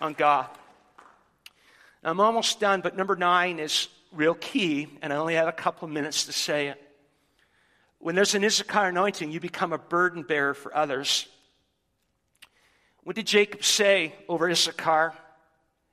[0.00, 0.46] on God.
[2.02, 5.86] I'm almost done, but number nine is real key, and I only have a couple
[5.86, 6.89] minutes to say it.
[8.00, 11.28] When there's an Issachar anointing, you become a burden bearer for others.
[13.04, 15.14] What did Jacob say over Issachar?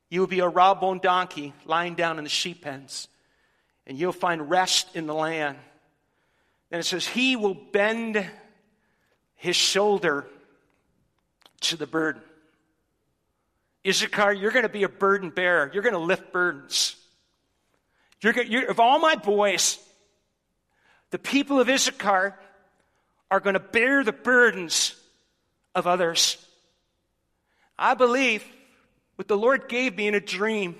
[0.10, 3.10] You will be a raw boned donkey lying down in the sheep pens,
[3.86, 5.58] and you'll find rest in the land.
[6.72, 8.26] And it says, He will bend
[9.36, 10.26] his shoulder
[11.62, 12.22] to the burden.
[13.86, 15.70] Issachar, you're going to be a burden bearer.
[15.74, 16.96] You're going to lift burdens.
[18.22, 19.78] You're, you're, of all my boys,
[21.12, 22.38] the people of Issachar
[23.30, 24.96] are going to bear the burdens
[25.76, 26.38] of others.
[27.78, 28.44] I believe
[29.16, 30.76] what the Lord gave me in a dream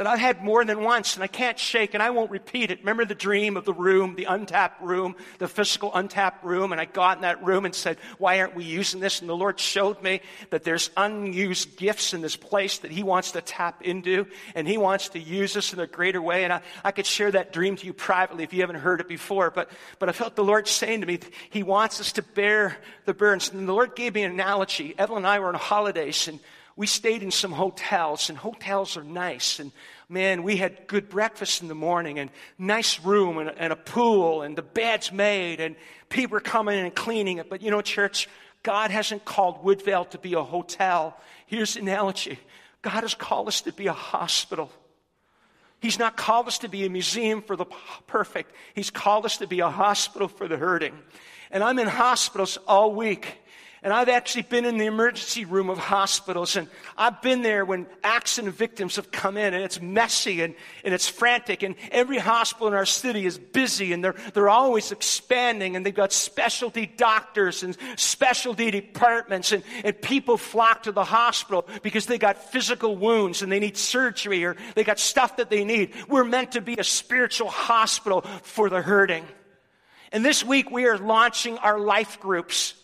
[0.00, 2.78] that I've had more than once and I can't shake and I won't repeat it.
[2.78, 6.72] Remember the dream of the room, the untapped room, the physical untapped room?
[6.72, 9.20] And I got in that room and said, Why aren't we using this?
[9.20, 13.32] And the Lord showed me that there's unused gifts in this place that He wants
[13.32, 16.44] to tap into and He wants to use us in a greater way.
[16.44, 19.06] And I, I could share that dream to you privately if you haven't heard it
[19.06, 19.50] before.
[19.50, 21.18] But, but I felt the Lord saying to me,
[21.50, 23.50] He wants us to bear the burdens.
[23.50, 24.94] And the Lord gave me an analogy.
[24.96, 26.40] Evelyn and I were on holidays and
[26.76, 29.58] we stayed in some hotels, and hotels are nice.
[29.58, 29.72] And
[30.08, 34.42] man, we had good breakfast in the morning, and nice room, and, and a pool,
[34.42, 35.76] and the bed's made, and
[36.08, 37.50] people are coming in and cleaning it.
[37.50, 38.28] But you know, church,
[38.62, 41.16] God hasn't called Woodvale to be a hotel.
[41.46, 42.38] Here's the analogy
[42.82, 44.70] God has called us to be a hospital.
[45.80, 47.64] He's not called us to be a museum for the
[48.06, 48.54] perfect.
[48.74, 50.98] He's called us to be a hospital for the hurting.
[51.50, 53.38] And I'm in hospitals all week.
[53.82, 56.68] And I've actually been in the emergency room of hospitals, and
[56.98, 60.54] I've been there when accident victims have come in, and it's messy and,
[60.84, 64.92] and it's frantic, and every hospital in our city is busy, and they're, they're always
[64.92, 71.04] expanding, and they've got specialty doctors and specialty departments, and, and people flock to the
[71.04, 75.50] hospital because they got physical wounds and they need surgery or they got stuff that
[75.50, 75.94] they need.
[76.08, 79.24] We're meant to be a spiritual hospital for the hurting.
[80.12, 82.74] And this week we are launching our life groups.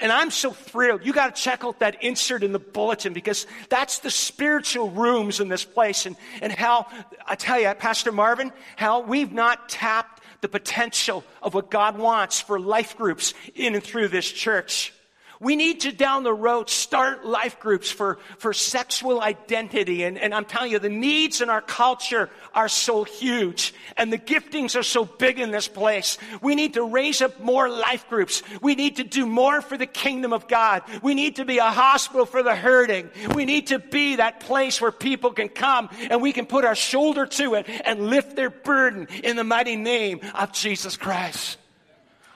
[0.00, 1.06] And I'm so thrilled.
[1.06, 5.38] You got to check out that insert in the bulletin because that's the spiritual rooms
[5.38, 6.04] in this place.
[6.04, 6.86] And, and how,
[7.26, 12.40] I tell you, Pastor Marvin, how we've not tapped the potential of what God wants
[12.40, 14.92] for life groups in and through this church.
[15.40, 20.04] We need to down the road start life groups for, for sexual identity.
[20.04, 24.18] And, and I'm telling you, the needs in our culture are so huge and the
[24.18, 26.18] giftings are so big in this place.
[26.40, 28.42] We need to raise up more life groups.
[28.62, 30.82] We need to do more for the kingdom of God.
[31.02, 33.10] We need to be a hospital for the hurting.
[33.34, 36.74] We need to be that place where people can come and we can put our
[36.74, 41.58] shoulder to it and lift their burden in the mighty name of Jesus Christ.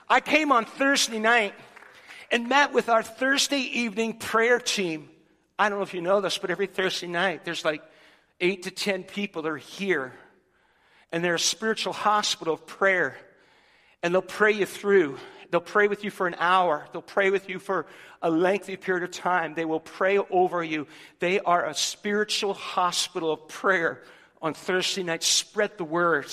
[0.09, 1.53] I came on Thursday night
[2.31, 5.09] and met with our Thursday evening prayer team.
[5.57, 7.83] I don't know if you know this, but every Thursday night, there's like
[8.39, 10.13] eight to 10 people that are here.
[11.11, 13.17] And they're a spiritual hospital of prayer.
[14.03, 15.17] And they'll pray you through.
[15.51, 16.87] They'll pray with you for an hour.
[16.93, 17.87] They'll pray with you for
[18.21, 19.55] a lengthy period of time.
[19.55, 20.87] They will pray over you.
[21.19, 24.03] They are a spiritual hospital of prayer
[24.41, 25.23] on Thursday night.
[25.23, 26.31] Spread the word.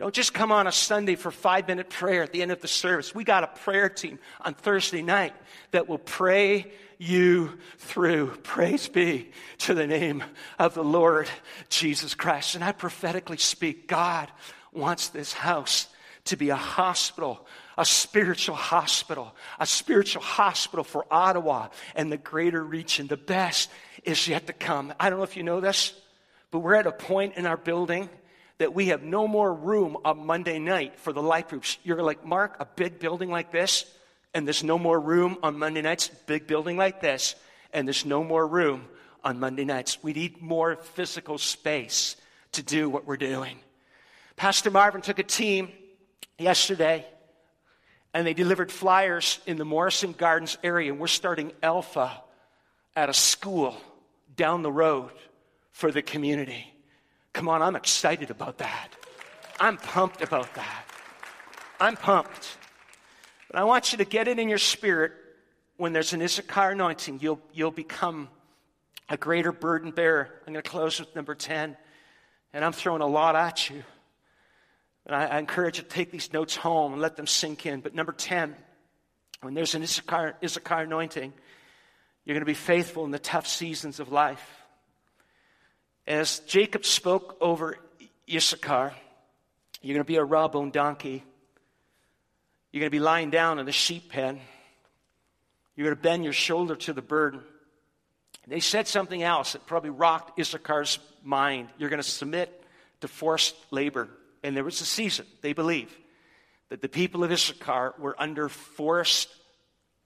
[0.00, 2.68] Don't just come on a Sunday for five minute prayer at the end of the
[2.68, 3.14] service.
[3.14, 5.34] We got a prayer team on Thursday night
[5.72, 8.28] that will pray you through.
[8.42, 10.24] Praise be to the name
[10.58, 11.28] of the Lord
[11.68, 12.54] Jesus Christ.
[12.54, 14.30] And I prophetically speak, God
[14.72, 15.86] wants this house
[16.24, 17.46] to be a hospital,
[17.76, 23.06] a spiritual hospital, a spiritual hospital for Ottawa and the greater region.
[23.06, 23.68] The best
[24.04, 24.94] is yet to come.
[24.98, 25.92] I don't know if you know this,
[26.50, 28.08] but we're at a point in our building
[28.60, 31.78] that we have no more room on Monday night for the life groups.
[31.82, 33.86] You're like, Mark, a big building like this,
[34.34, 37.36] and there's no more room on Monday nights, big building like this,
[37.72, 38.86] and there's no more room
[39.24, 40.02] on Monday nights.
[40.02, 42.16] We need more physical space
[42.52, 43.58] to do what we're doing.
[44.36, 45.70] Pastor Marvin took a team
[46.38, 47.06] yesterday
[48.12, 52.22] and they delivered flyers in the Morrison Gardens area, and we're starting Alpha
[52.94, 53.74] at a school
[54.36, 55.12] down the road
[55.72, 56.66] for the community.
[57.32, 58.88] Come on, I'm excited about that.
[59.58, 60.84] I'm pumped about that.
[61.78, 62.56] I'm pumped.
[63.50, 65.12] But I want you to get it in your spirit
[65.80, 68.28] when there's an Issachar anointing, you'll, you'll become
[69.08, 70.28] a greater burden bearer.
[70.46, 71.74] I'm going to close with number 10,
[72.52, 73.82] and I'm throwing a lot at you.
[75.06, 77.80] And I, I encourage you to take these notes home and let them sink in.
[77.80, 78.54] But number 10,
[79.40, 81.32] when there's an Issachar, Issachar anointing,
[82.26, 84.59] you're going to be faithful in the tough seasons of life.
[86.10, 87.78] As Jacob spoke over
[88.28, 88.92] Issachar,
[89.80, 91.22] you're going to be a raw boned donkey.
[92.72, 94.40] You're going to be lying down in the sheep pen.
[95.76, 97.42] You're going to bend your shoulder to the burden.
[98.48, 101.68] They said something else that probably rocked Issachar's mind.
[101.78, 102.60] You're going to submit
[103.02, 104.08] to forced labor.
[104.42, 105.96] And there was a season, they believe,
[106.70, 109.28] that the people of Issachar were under forced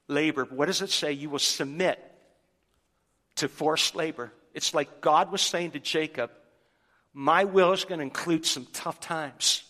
[0.07, 0.45] labor.
[0.45, 1.13] What does it say?
[1.13, 1.99] You will submit
[3.37, 4.31] to forced labor.
[4.55, 6.31] It's like God was saying to Jacob,
[7.13, 9.63] My will is going to include some tough times.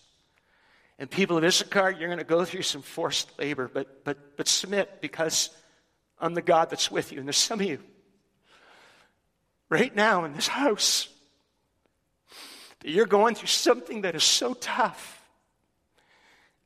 [1.00, 4.48] And people of Issachar, you're going to go through some forced labor, but, but, but
[4.48, 5.50] submit because
[6.20, 7.18] I'm the God that's with you.
[7.18, 7.80] And there's some of you
[9.70, 11.10] right now in this house
[12.80, 15.20] that you're going through something that is so tough.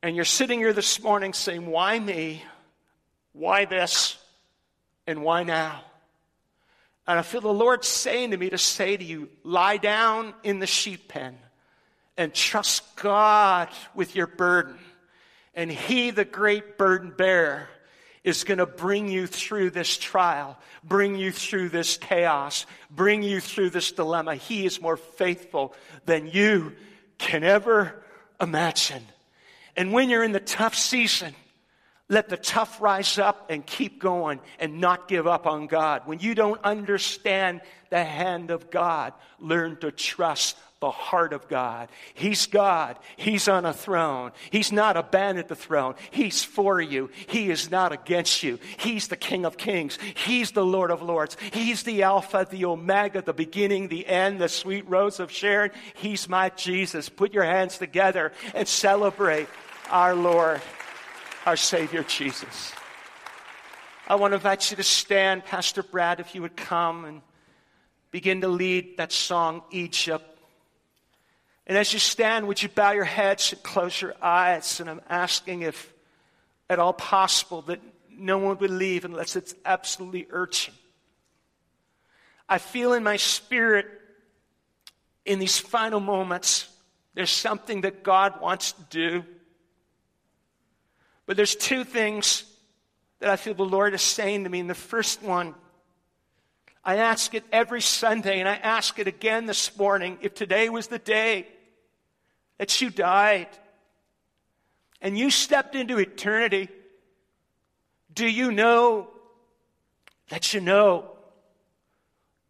[0.04, 2.44] And you're sitting here this morning saying, Why me?
[3.32, 4.18] Why this?
[5.08, 5.84] And why now?
[7.10, 10.60] And I feel the Lord saying to me to say to you, lie down in
[10.60, 11.36] the sheep pen
[12.18, 14.78] and trust God with your burden.
[15.56, 17.68] And He, the great burden bearer,
[18.24, 23.40] is going to bring you through this trial, bring you through this chaos, bring you
[23.40, 24.36] through this dilemma.
[24.36, 25.74] He is more faithful
[26.06, 26.74] than you
[27.18, 28.04] can ever
[28.40, 29.04] imagine.
[29.76, 31.34] And when you're in the tough season,
[32.10, 36.02] let the tough rise up and keep going and not give up on God.
[36.06, 41.90] When you don't understand the hand of God, learn to trust the heart of God.
[42.14, 42.98] He's God.
[43.18, 44.32] He's on a throne.
[44.50, 45.96] He's not abandoned the throne.
[46.10, 47.10] He's for you.
[47.28, 48.60] He is not against you.
[48.78, 50.00] He's the King of Kings.
[50.16, 51.36] He's the Lord of Lords.
[51.52, 55.72] He's the Alpha, the Omega, the beginning, the end, the sweet rose of Sharon.
[55.96, 57.10] He's my Jesus.
[57.10, 59.50] Put your hands together and celebrate
[59.92, 60.62] our Lord
[61.46, 62.74] our Savior Jesus.
[64.08, 67.22] I want to invite you to stand, Pastor Brad, if you would come and
[68.12, 70.26] begin to lead that song, Egypt.
[71.68, 74.80] And as you stand, would you bow your heads and close your eyes?
[74.80, 75.94] And I'm asking if
[76.70, 77.80] at all possible that
[78.12, 80.76] no one would leave unless it's absolutely urgent.
[82.48, 83.86] I feel in my spirit
[85.26, 86.68] in these final moments,
[87.14, 89.24] there's something that God wants to do.
[91.30, 92.44] But there's two things
[93.20, 94.62] that I feel the Lord is saying to me.
[94.62, 95.54] And the first one,
[96.84, 100.18] I ask it every Sunday, and I ask it again this morning.
[100.22, 101.46] If today was the day
[102.58, 103.48] that you died
[105.04, 106.68] and you stepped into eternity,
[108.12, 109.08] do you know
[110.30, 111.12] that you know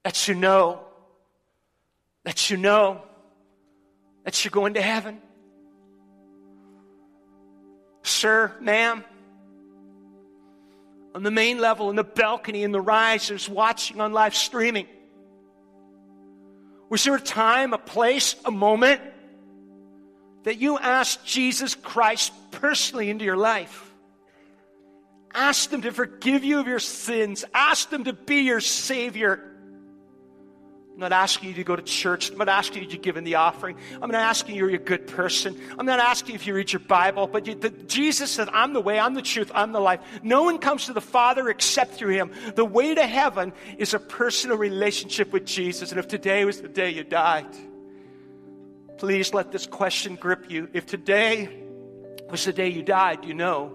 [0.04, 0.80] that you know
[2.24, 3.02] that you know
[4.24, 5.22] that you're going to heaven?
[8.04, 9.04] Sir, ma'am,
[11.14, 14.88] on the main level, in the balcony, in the risers, watching on live streaming.
[16.90, 19.02] Was there a time, a place, a moment
[20.44, 23.92] that you asked Jesus Christ personally into your life?
[25.34, 27.46] Ask Him to forgive you of your sins.
[27.54, 29.49] Ask Him to be your Savior.
[31.00, 32.30] I'm not asking you to go to church.
[32.30, 33.78] I'm not asking you to give in the offering.
[34.02, 35.58] I'm not asking you you're a good person.
[35.78, 37.26] I'm not asking if you read your Bible.
[37.26, 40.02] But you, the, Jesus said, I'm the way, I'm the truth, I'm the life.
[40.24, 42.32] No one comes to the Father except through Him.
[42.56, 45.92] The way to heaven is a personal relationship with Jesus.
[45.92, 47.48] And if today was the day you died,
[48.98, 50.68] please let this question grip you.
[50.74, 51.64] If today
[52.30, 53.72] was the day you died, you know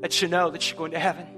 [0.00, 1.33] that you know that you're going to heaven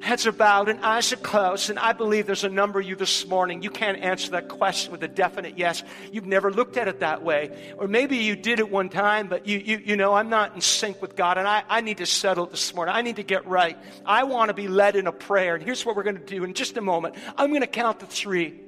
[0.00, 1.70] heads are bowed and eyes are closed.
[1.70, 3.62] And I believe there's a number of you this morning.
[3.62, 5.82] You can't answer that question with a definite yes.
[6.12, 7.74] You've never looked at it that way.
[7.78, 10.60] Or maybe you did it one time, but you, you, you know, I'm not in
[10.60, 12.94] sync with God and I, I need to settle this morning.
[12.94, 13.78] I need to get right.
[14.04, 15.54] I want to be led in a prayer.
[15.54, 17.14] And here's what we're going to do in just a moment.
[17.36, 18.60] I'm going to count to three.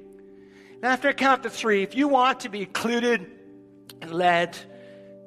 [0.75, 3.29] And after I count to three, if you want to be included
[4.01, 4.57] and led,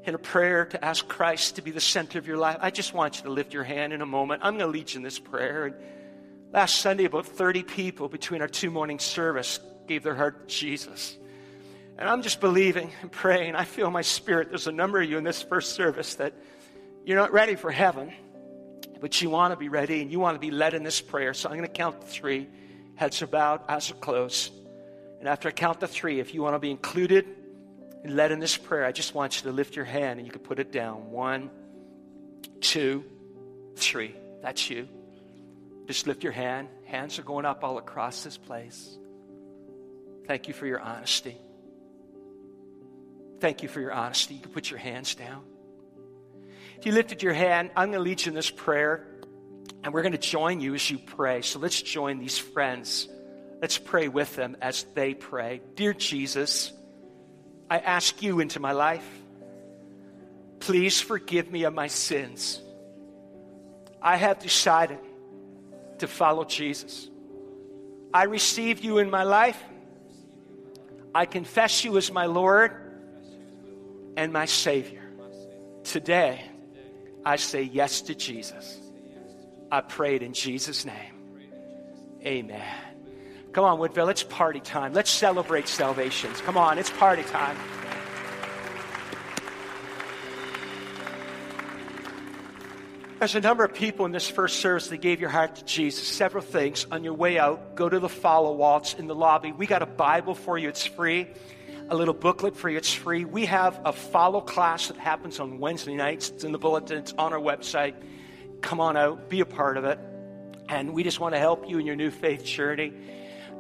[0.05, 2.93] in a prayer to ask Christ to be the center of your life, I just
[2.93, 4.43] want you to lift your hand in a moment.
[4.45, 5.67] I'm going to lead you in this prayer.
[5.67, 5.75] And
[6.53, 11.17] last Sunday, about 30 people between our two morning service gave their heart to Jesus.
[11.99, 13.55] And I'm just believing and praying.
[13.55, 14.49] I feel my spirit.
[14.49, 16.35] There's a number of you in this first service that
[17.05, 18.13] you're not ready for heaven,
[19.01, 21.35] but you want to be ready and you want to be led in this prayer.
[21.35, 22.49] So I'm going to count to three.
[22.97, 24.53] Heads are bowed, eyes are closed.
[25.21, 27.27] And after I count to three, if you want to be included,
[28.03, 30.33] and led in this prayer, I just want you to lift your hand and you
[30.33, 31.11] can put it down.
[31.11, 31.51] One,
[32.61, 33.05] two,
[33.77, 34.15] three.
[34.43, 34.89] That's you.
[35.87, 36.69] Just lift your hand.
[36.87, 38.99] Hands are going up all across this place.
[40.27, 41.37] Thank you for your honesty.
[43.41, 44.35] Thank you for your honesty.
[44.35, 45.43] You can put your hands down.
[46.79, 49.07] If you lifted your hand, I'm going to lead you in this prayer,
[49.83, 51.43] and we're going to join you as you pray.
[51.43, 53.09] So let's join these friends.
[53.61, 55.61] Let's pray with them as they pray.
[55.75, 56.73] Dear Jesus,
[57.73, 59.09] I ask you into my life.
[60.61, 62.61] Please forgive me of my sins.
[64.03, 64.99] I have decided
[65.97, 67.09] to follow Jesus.
[68.13, 69.59] I receive you in my life.
[71.15, 72.73] I confess you as my Lord
[74.19, 75.11] and my Savior.
[75.83, 76.45] Today,
[77.25, 78.79] I say yes to Jesus.
[79.71, 81.15] I prayed in Jesus' name.
[82.23, 82.92] Amen.
[83.53, 84.95] Come on, Woodvale, it's party time.
[84.95, 86.41] Let's celebrate salvations.
[86.41, 87.57] Come on, it's party time.
[93.19, 96.09] There's a number of people in this first service that gave your heart to Jesus.
[96.09, 96.87] Several things.
[96.91, 99.53] On your way out, go to the follow walls in the lobby.
[99.53, 101.29] We got a Bible for you, it's free.
[101.91, 103.27] A little booklet for you, it's free.
[103.27, 106.31] We have a follow class that happens on Wednesday nights.
[106.31, 107.95] It's in the bulletin, it's on our website.
[108.63, 109.99] Come on out, be a part of it.
[110.71, 112.95] And we just want to help you in your new faith journey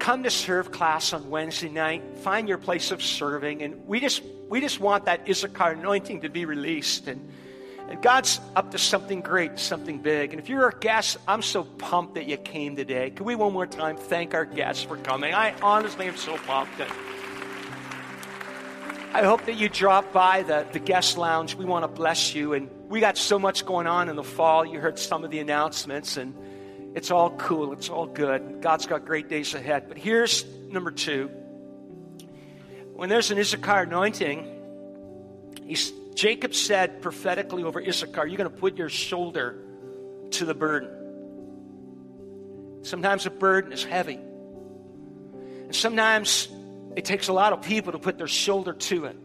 [0.03, 2.03] come to serve class on Wednesday night.
[2.19, 3.63] Find your place of serving.
[3.63, 7.07] And we just, we just want that Issachar anointing to be released.
[7.07, 7.31] And,
[7.89, 10.33] and God's up to something great, something big.
[10.33, 13.11] And if you're a guest, I'm so pumped that you came today.
[13.11, 15.35] Can we one more time thank our guests for coming?
[15.35, 16.81] I honestly am so pumped.
[16.81, 16.91] And
[19.15, 21.55] I hope that you drop by the, the guest lounge.
[21.55, 22.55] We want to bless you.
[22.55, 24.67] And we got so much going on in the fall.
[24.67, 26.17] You heard some of the announcements.
[26.17, 26.35] And
[26.95, 27.73] it's all cool.
[27.73, 28.61] It's all good.
[28.61, 29.85] God's got great days ahead.
[29.89, 31.29] But here's number two.
[32.93, 34.47] When there's an Issachar anointing,
[36.15, 39.59] Jacob said prophetically over Issachar, you're going to put your shoulder
[40.33, 40.91] to the burden.
[42.83, 44.17] Sometimes a burden is heavy.
[44.17, 46.49] And sometimes
[46.95, 49.17] it takes a lot of people to put their shoulder to it.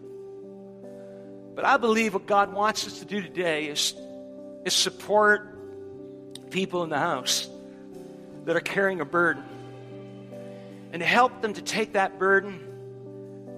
[1.55, 3.93] But I believe what God wants us to do today is,
[4.63, 5.53] is support
[6.51, 7.49] people in the house
[8.47, 9.43] that are carrying a burden
[10.93, 12.53] and help them to take that burden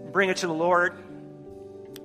[0.04, 0.94] and bring it to the Lord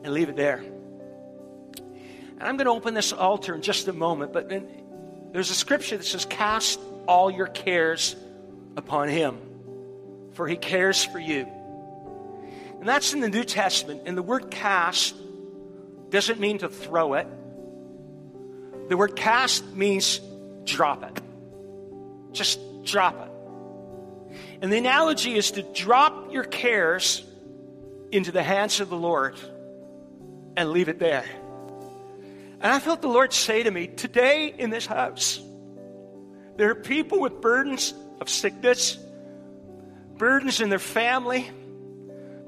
[0.04, 0.58] and leave it there.
[0.58, 4.50] And I'm going to open this altar in just a moment, but
[5.32, 6.78] there's a scripture that says, Cast
[7.08, 8.16] all your cares
[8.76, 9.38] upon Him,
[10.34, 11.48] for He cares for you.
[12.80, 14.02] And that's in the New Testament.
[14.04, 15.14] And the word cast
[16.10, 17.26] doesn't mean to throw it,
[18.90, 20.20] the word cast means
[20.66, 21.22] drop it.
[22.32, 23.30] Just drop it.
[24.62, 27.24] And the analogy is to drop your cares
[28.12, 29.36] into the hands of the Lord
[30.56, 31.24] and leave it there.
[32.60, 35.40] And I felt the Lord say to me, today in this house,
[36.56, 38.96] there are people with burdens of sickness,
[40.16, 41.50] burdens in their family,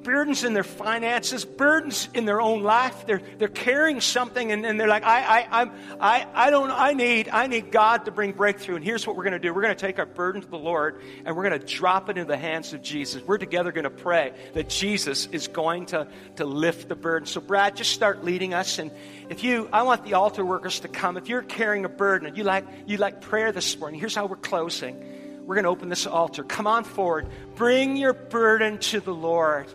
[0.07, 3.07] burdens in their finances, burdens in their own life.
[3.07, 6.92] They're, they're carrying something and, and they're like, I, I, I'm, I, I don't, I
[6.92, 8.76] need, I need God to bring breakthrough.
[8.76, 9.52] And here's what we're going to do.
[9.52, 12.18] We're going to take our burden to the Lord and we're going to drop it
[12.18, 13.20] in the hands of Jesus.
[13.20, 17.26] We're together going to pray that Jesus is going to, to lift the burden.
[17.26, 18.78] So Brad, just start leading us.
[18.78, 18.92] And
[19.28, 21.16] if you, I want the altar workers to come.
[21.16, 24.26] If you're carrying a burden and you like, you like prayer this morning, here's how
[24.26, 25.44] we're closing.
[25.46, 26.44] We're going to open this altar.
[26.44, 27.28] Come on forward.
[27.57, 29.66] Bring your burden to the Lord.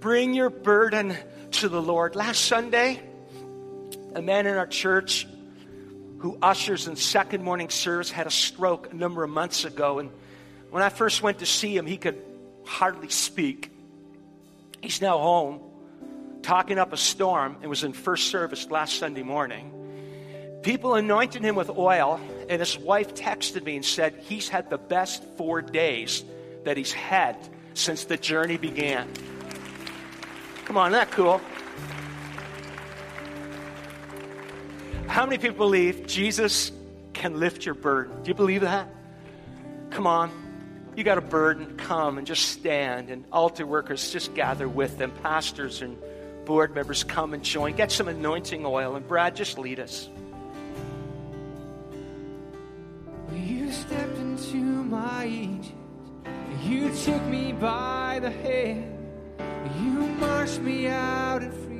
[0.00, 1.16] Bring your burden
[1.52, 2.16] to the Lord.
[2.16, 3.00] Last Sunday,
[4.14, 5.26] a man in our church
[6.18, 9.98] who ushers in second morning service had a stroke a number of months ago.
[9.98, 10.10] And
[10.70, 12.22] when I first went to see him, he could
[12.66, 13.70] hardly speak.
[14.82, 15.60] He's now home
[16.42, 19.72] talking up a storm and was in first service last Sunday morning.
[20.62, 24.78] People anointed him with oil, and his wife texted me and said he's had the
[24.78, 26.24] best four days
[26.64, 27.36] that he's had
[27.74, 29.08] since the journey began.
[30.66, 31.40] Come on, isn't that cool?
[35.06, 36.72] How many people believe Jesus
[37.12, 38.22] can lift your burden?
[38.24, 38.88] Do you believe that?
[39.90, 40.32] Come on.
[40.96, 43.10] You got a burden, come and just stand.
[43.10, 45.12] And altar workers, just gather with them.
[45.22, 45.96] Pastors and
[46.44, 47.76] board members, come and join.
[47.76, 48.96] Get some anointing oil.
[48.96, 50.08] And Brad, just lead us.
[53.32, 55.72] You stepped into my Egypt.
[56.64, 58.95] You took me by the hand.
[59.80, 61.76] You marched me out in freedom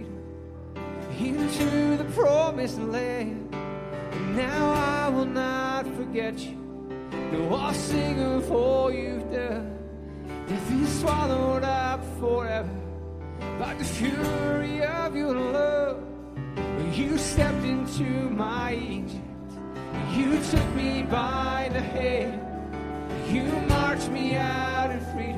[1.19, 3.55] into the promised land.
[3.55, 6.57] And now I will not forget you.
[7.33, 9.79] No, I'll sing of all you've done.
[10.47, 12.71] Death is swallowed up forever
[13.59, 16.03] by the fury of your love.
[16.93, 19.23] You stepped into my Egypt.
[20.15, 22.41] You took me by the hand.
[23.31, 25.36] You marched me out in freedom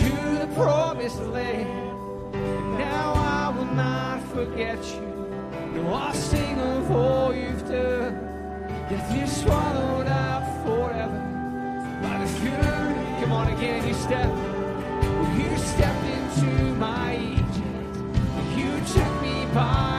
[0.00, 1.68] to the promised land.
[2.78, 5.10] Now I will not forget you.
[5.74, 8.14] No, I'll sing of all you've done.
[8.88, 11.20] Death you swallowed up forever
[12.02, 12.94] by the fury.
[13.20, 14.30] Come on again, you step.
[15.38, 16.50] You stepped into
[16.86, 17.96] my Egypt.
[18.56, 19.89] You took me by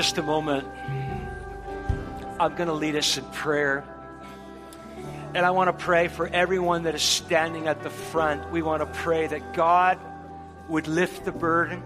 [0.00, 0.66] just a moment,
[2.40, 3.84] I'm going to lead us in prayer.
[5.34, 8.50] And I want to pray for everyone that is standing at the front.
[8.50, 9.98] We want to pray that God
[10.68, 11.82] would lift the burden.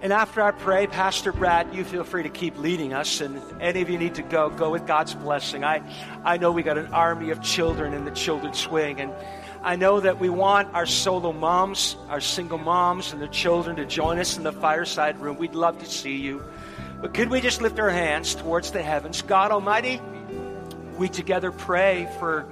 [0.00, 3.20] And after I pray, Pastor Brad, you feel free to keep leading us.
[3.20, 5.64] And if any of you need to go, go with God's blessing.
[5.64, 5.82] I,
[6.24, 9.00] I know we got an army of children in the children's wing.
[9.00, 9.12] And
[9.60, 13.86] I know that we want our solo moms, our single moms, and their children to
[13.86, 15.36] join us in the fireside room.
[15.36, 16.44] We'd love to see you.
[17.00, 19.22] But could we just lift our hands towards the heavens?
[19.22, 20.00] God Almighty,
[20.96, 22.46] we together pray for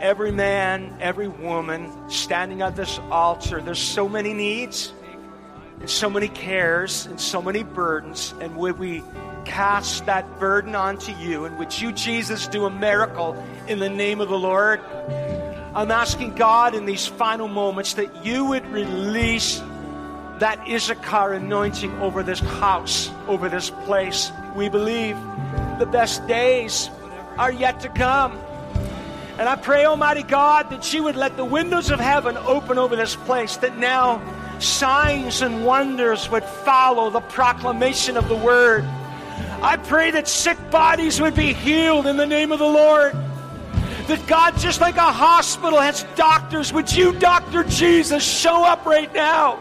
[0.00, 3.60] every man, every woman standing at this altar.
[3.60, 4.92] There's so many needs
[5.80, 8.34] and so many cares and so many burdens.
[8.40, 9.02] And would we
[9.44, 11.44] cast that burden onto you?
[11.44, 14.80] And would you, Jesus, do a miracle in the name of the Lord?
[15.74, 19.60] I'm asking God in these final moments that you would release
[20.38, 24.32] that Issachar anointing over this house, over this place.
[24.54, 25.16] We believe
[25.78, 26.90] the best days
[27.38, 28.38] are yet to come.
[29.38, 32.96] And I pray, Almighty God, that you would let the windows of heaven open over
[32.96, 34.22] this place, that now
[34.60, 38.84] signs and wonders would follow the proclamation of the word.
[39.60, 43.14] I pray that sick bodies would be healed in the name of the Lord,
[44.06, 47.64] That God, just like a hospital has doctors, would you, Dr.
[47.64, 49.58] Jesus, show up right now?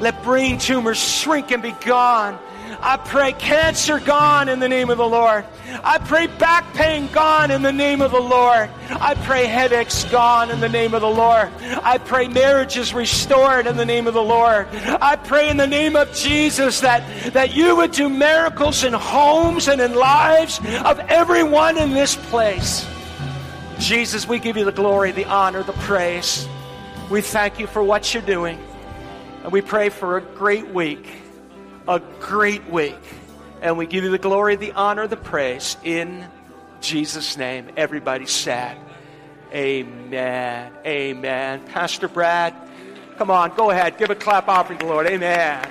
[0.00, 2.38] Let brain tumors shrink and be gone.
[2.80, 5.44] I pray cancer gone in the name of the Lord.
[5.82, 8.70] I pray back pain gone in the name of the Lord.
[8.90, 11.50] I pray headaches gone in the name of the Lord.
[11.82, 14.68] I pray marriages restored in the name of the Lord.
[14.72, 19.68] I pray in the name of Jesus that, that you would do miracles in homes
[19.68, 22.86] and in lives of everyone in this place.
[23.78, 26.48] Jesus, we give you the glory, the honor, the praise.
[27.10, 28.58] We thank you for what you're doing.
[29.42, 31.06] And we pray for a great week,
[31.88, 32.98] a great week.
[33.62, 36.26] And we give you the glory, the honor, the praise in
[36.80, 37.70] Jesus' name.
[37.76, 38.76] Everybody said,
[39.52, 40.72] Amen.
[40.86, 41.66] Amen.
[41.66, 42.54] Pastor Brad,
[43.16, 43.98] come on, go ahead.
[43.98, 45.06] Give a clap offering to the Lord.
[45.06, 45.68] Amen.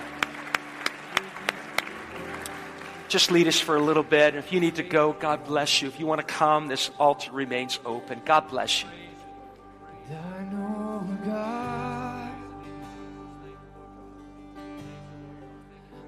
[3.07, 4.35] Just lead us for a little bit.
[4.35, 5.87] If you need to go, God bless you.
[5.87, 8.21] If you want to come, this altar remains open.
[8.23, 8.89] God bless you.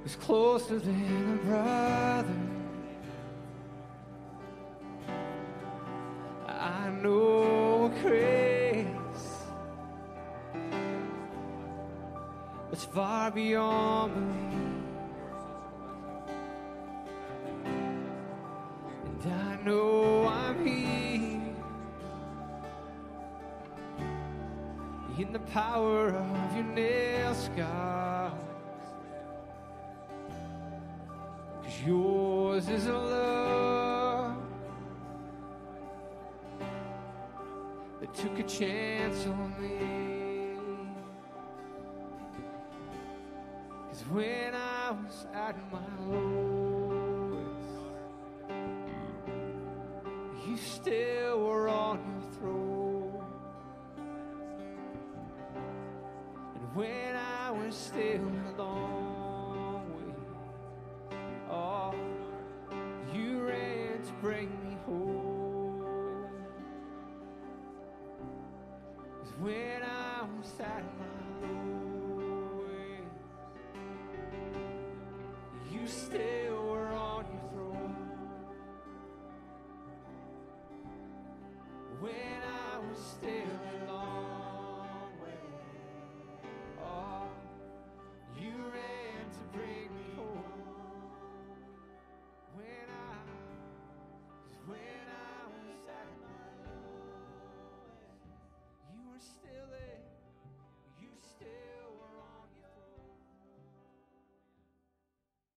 [0.04, 2.36] Was closer than a brother.
[6.48, 8.88] I know grace
[12.70, 14.52] that's far beyond belief.
[19.06, 21.42] And I know I'm here
[25.20, 28.01] in the power of your nail scars.
[32.72, 34.36] Is a love
[38.00, 40.21] that took a chance on me.
[64.22, 64.71] Bring me